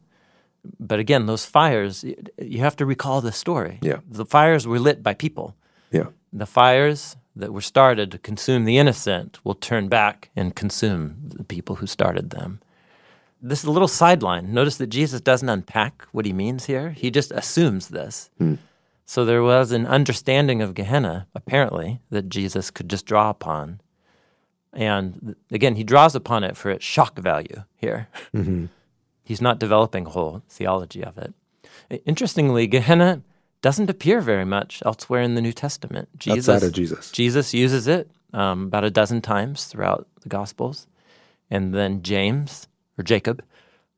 [0.80, 2.04] But again, those fires,
[2.38, 3.80] you have to recall the story.
[3.82, 4.00] Yeah.
[4.10, 5.56] The fires were lit by people.
[5.92, 6.08] Yeah.
[6.32, 11.44] The fires that were started to consume the innocent will turn back and consume the
[11.44, 12.60] people who started them.
[13.42, 14.54] This is a little sideline.
[14.54, 16.92] Notice that Jesus doesn't unpack what he means here.
[16.92, 18.30] He just assumes this.
[18.38, 18.56] Hmm.
[19.06, 23.82] So there was an understanding of Gehenna, apparently, that Jesus could just draw upon.
[24.74, 28.08] And again, he draws upon it for its shock value here.
[28.34, 28.68] Mm-hmm.
[29.32, 31.34] He's not developing a whole theology of it.
[32.06, 33.22] Interestingly, Gehenna
[33.62, 36.10] doesn't appear very much elsewhere in the New Testament.
[36.20, 37.12] Jesus, Outside of Jesus.
[37.12, 40.86] Jesus uses it um, about a dozen times throughout the Gospels.
[41.50, 42.68] And then James,
[42.98, 43.42] or Jacob,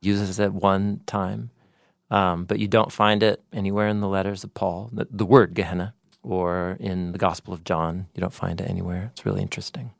[0.03, 1.49] uses it one time.
[2.11, 5.55] Um, but you don't find it anywhere in the letters of Paul, the, the word
[5.55, 8.05] Gehenna, or in the Gospel of John.
[8.13, 9.09] You don't find it anywhere.
[9.13, 9.93] It's really interesting.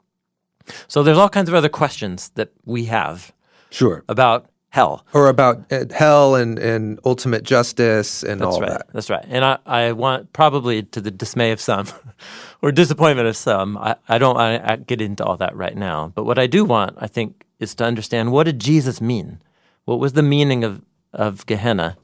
[0.88, 3.34] So there's all kinds of other questions that we have
[3.72, 4.04] Sure.
[4.08, 5.06] about hell.
[5.14, 8.70] Or about uh, hell and, and ultimate justice and That's all right.
[8.72, 8.88] that.
[8.92, 9.24] That's right.
[9.30, 11.86] And I, I want, probably to the dismay of some
[12.64, 16.12] or disappointment of some, I, I don't want to get into all that right now.
[16.16, 19.40] But what I do want, I think, is to understand what did Jesus mean?
[19.86, 20.82] What was the meaning of,
[21.14, 21.96] of Gehenna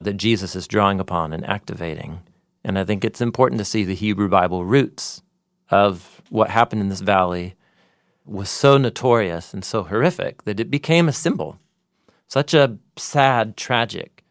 [0.00, 2.20] that Jesus is drawing upon and activating?
[2.64, 5.20] And I think it's important to see the Hebrew Bible roots
[5.68, 7.54] of what happened in this valley
[8.24, 11.58] was so notorious and so horrific that it became a symbol,
[12.32, 14.24] such a sad, tragic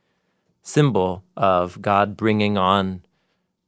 [0.63, 3.03] symbol of God bringing on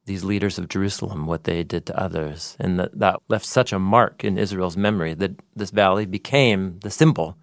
[0.06, 2.56] these leaders of Jerusalem, what they did to others.
[2.58, 6.90] And that, that left such a mark in Israel's memory that this valley became the
[6.90, 7.36] symbol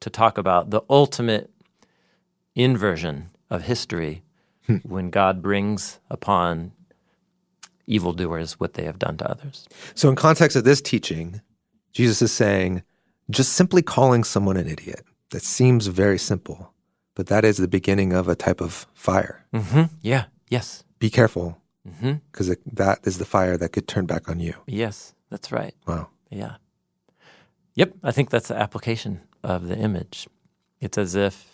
[0.00, 1.50] to talk about the ultimate
[2.54, 4.22] inversion of history
[4.66, 4.76] hmm.
[4.82, 6.72] when God brings upon
[7.86, 9.66] evildoers what they have done to others.
[9.94, 11.40] So, in context of this teaching,
[11.94, 12.82] Jesus is saying
[13.30, 15.02] just simply calling someone an idiot.
[15.30, 16.72] That seems very simple,
[17.14, 19.44] but that is the beginning of a type of fire.
[19.52, 20.24] hmm Yeah.
[20.48, 20.84] Yes.
[20.98, 24.54] Be careful, because that is the fire that could turn back on you.
[24.66, 25.14] Yes.
[25.30, 25.74] That's right.
[25.86, 26.08] Wow.
[26.30, 26.56] Yeah.
[27.74, 30.28] Yep, I think that's the application of the image.
[30.80, 31.52] It's as if,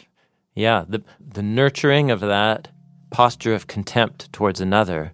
[0.54, 2.68] yeah, the the nurturing of that
[3.10, 5.12] posture of contempt towards another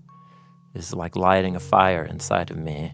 [0.74, 2.92] is like lighting a fire inside of me.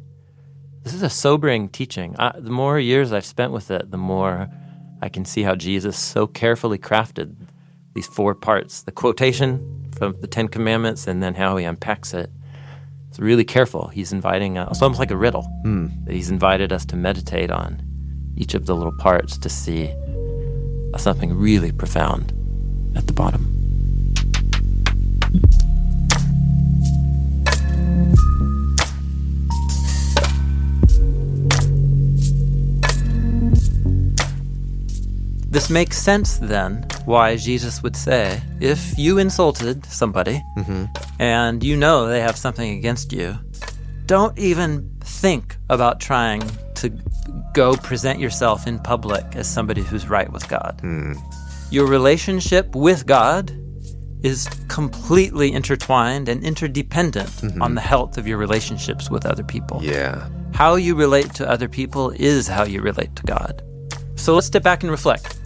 [0.83, 2.15] This is a sobering teaching.
[2.19, 4.49] I, the more years I've spent with it, the more
[5.05, 7.37] I can see how Jesus so carefully crafted
[7.93, 12.31] these four parts: the quotation from the Ten Commandments, and then how he unpacks it.
[13.11, 13.89] It's really careful.
[13.89, 15.89] He's inviting us, it's almost like a riddle hmm.
[16.05, 17.83] that he's invited us to meditate on
[18.35, 19.95] each of the little parts to see
[20.97, 22.33] something really profound
[22.97, 23.54] at the bottom.
[35.55, 40.87] This makes sense then why Jesus would say, if you insulted somebody mm-hmm.
[41.21, 43.39] and you know they have something against you,
[44.07, 46.43] don't even think about trying
[46.75, 46.91] to
[47.53, 50.81] go present yourself in public as somebody who's right with God.
[50.81, 51.13] Hmm.
[51.71, 53.53] Your relationship with God
[54.25, 57.63] is completely intertwined and interdependent mm-hmm.
[57.63, 59.79] on the health of your relationships with other people.
[59.85, 60.29] Yeah.
[60.53, 63.63] How you relate to other people is how you relate to God.
[64.17, 65.39] So let's step back and reflect.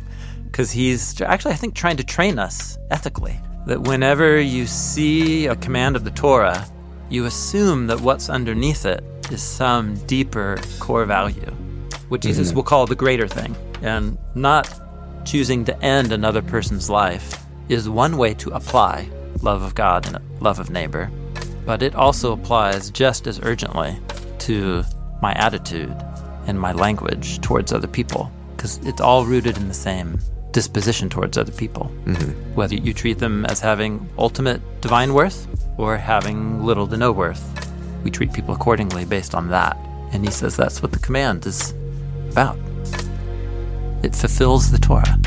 [0.51, 3.39] Because he's actually, I think, trying to train us ethically.
[3.67, 6.67] That whenever you see a command of the Torah,
[7.11, 11.53] you assume that what's underneath it is some deeper core value,
[12.09, 13.55] what Jesus will call the greater thing.
[13.83, 14.81] And not
[15.25, 19.09] choosing to end another person's life is one way to apply
[19.43, 21.11] love of God and love of neighbor,
[21.67, 23.99] but it also applies just as urgently
[24.39, 24.83] to
[25.21, 25.95] my attitude
[26.47, 30.19] and my language towards other people because it's all rooted in the same
[30.53, 31.91] disposition towards other people.
[32.05, 32.55] Mm-hmm.
[32.55, 35.47] Whether you treat them as having ultimate divine worth
[35.77, 37.43] or having little to no worth,
[38.03, 39.77] we treat people accordingly based on that.
[40.13, 41.73] And he says that's what the command is
[42.31, 42.59] about.
[44.03, 45.19] It fulfills the Torah.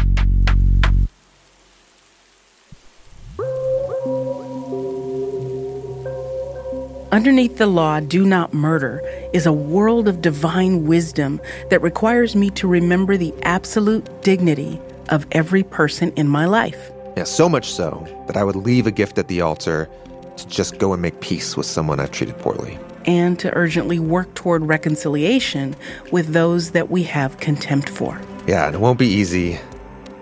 [7.12, 9.02] Underneath the law, do not murder,
[9.34, 14.80] is a world of divine wisdom that requires me to remember the absolute dignity
[15.12, 16.91] of every person in my life.
[17.18, 19.89] Yeah, so much so that I would leave a gift at the altar
[20.38, 22.80] to just go and make peace with someone I've treated poorly.
[23.05, 25.76] and to urgently work toward reconciliation
[26.12, 28.22] with those that we have contempt for.
[28.47, 29.59] Yeah, and it won't be easy.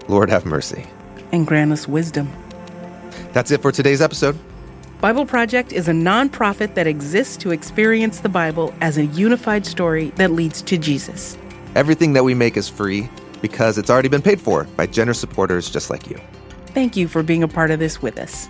[0.07, 0.87] Lord have mercy.
[1.33, 2.31] And grant us wisdom.
[3.33, 4.37] That's it for today's episode.
[5.01, 10.11] Bible Project is a nonprofit that exists to experience the Bible as a unified story
[10.15, 11.37] that leads to Jesus.
[11.75, 13.09] Everything that we make is free
[13.41, 16.19] because it's already been paid for by generous supporters just like you.
[16.67, 18.47] Thank you for being a part of this with us.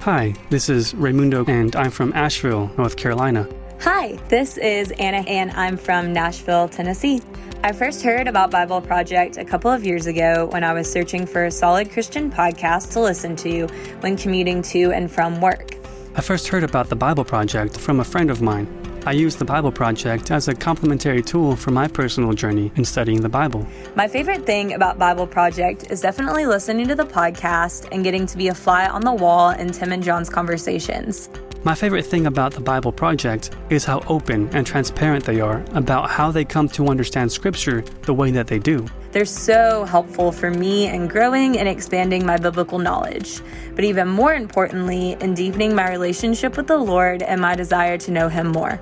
[0.00, 3.46] Hi, this is Raymundo, and I'm from Asheville, North Carolina.
[3.80, 7.22] Hi, this is Anna, and I'm from Nashville, Tennessee.
[7.62, 11.26] I first heard about Bible Project a couple of years ago when I was searching
[11.26, 13.66] for a solid Christian podcast to listen to
[14.00, 15.76] when commuting to and from work.
[16.14, 18.66] I first heard about the Bible Project from a friend of mine.
[19.06, 23.22] I use the Bible Project as a complementary tool for my personal journey in studying
[23.22, 23.66] the Bible.
[23.96, 28.36] My favorite thing about Bible Project is definitely listening to the podcast and getting to
[28.36, 31.30] be a fly on the wall in Tim and Jon's conversations.
[31.64, 36.10] My favorite thing about the Bible Project is how open and transparent they are about
[36.10, 38.86] how they come to understand Scripture the way that they do.
[39.12, 43.40] They're so helpful for me in growing and expanding my biblical knowledge,
[43.74, 48.10] but even more importantly, in deepening my relationship with the Lord and my desire to
[48.12, 48.80] know Him more.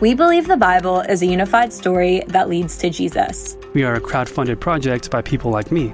[0.00, 3.56] We believe the Bible is a unified story that leads to Jesus.
[3.74, 5.92] We are a crowd-funded project by people like me.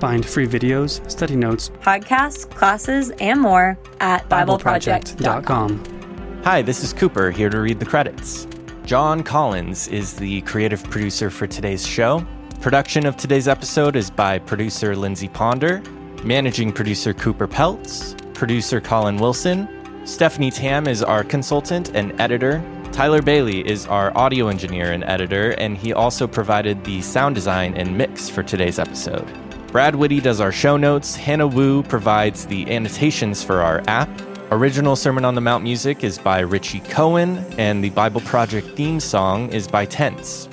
[0.00, 6.42] Find free videos, study notes, podcasts, classes, and more at BibleProject.com.
[6.44, 8.46] Hi, this is Cooper here to read the credits.
[8.84, 12.24] Jon Collins is the creative producer for today's show.
[12.60, 15.80] Production of today's episode is by producer Lindsay Ponder,
[16.24, 19.68] managing producer Cooper Peltz, producer Colin Wilson.
[20.04, 22.60] Stephanie Tam is our consultant and editor.
[22.90, 27.74] Tyler Bailey is our audio engineer and editor, and he also provided the sound design
[27.74, 29.26] and mix for today's episode.
[29.68, 31.14] Brad Whitty does our show notes.
[31.14, 34.10] Hannah Wu provides the annotations for our app.
[34.50, 38.98] Original Sermon on the Mount music is by Richie Kohen, and the Bible Project theme
[38.98, 40.48] song is by Tents.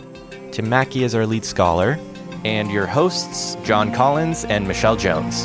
[0.56, 2.00] Tim Mackie is our lead scholar,
[2.46, 5.44] and your hosts, Jon Collins and Michelle Jones.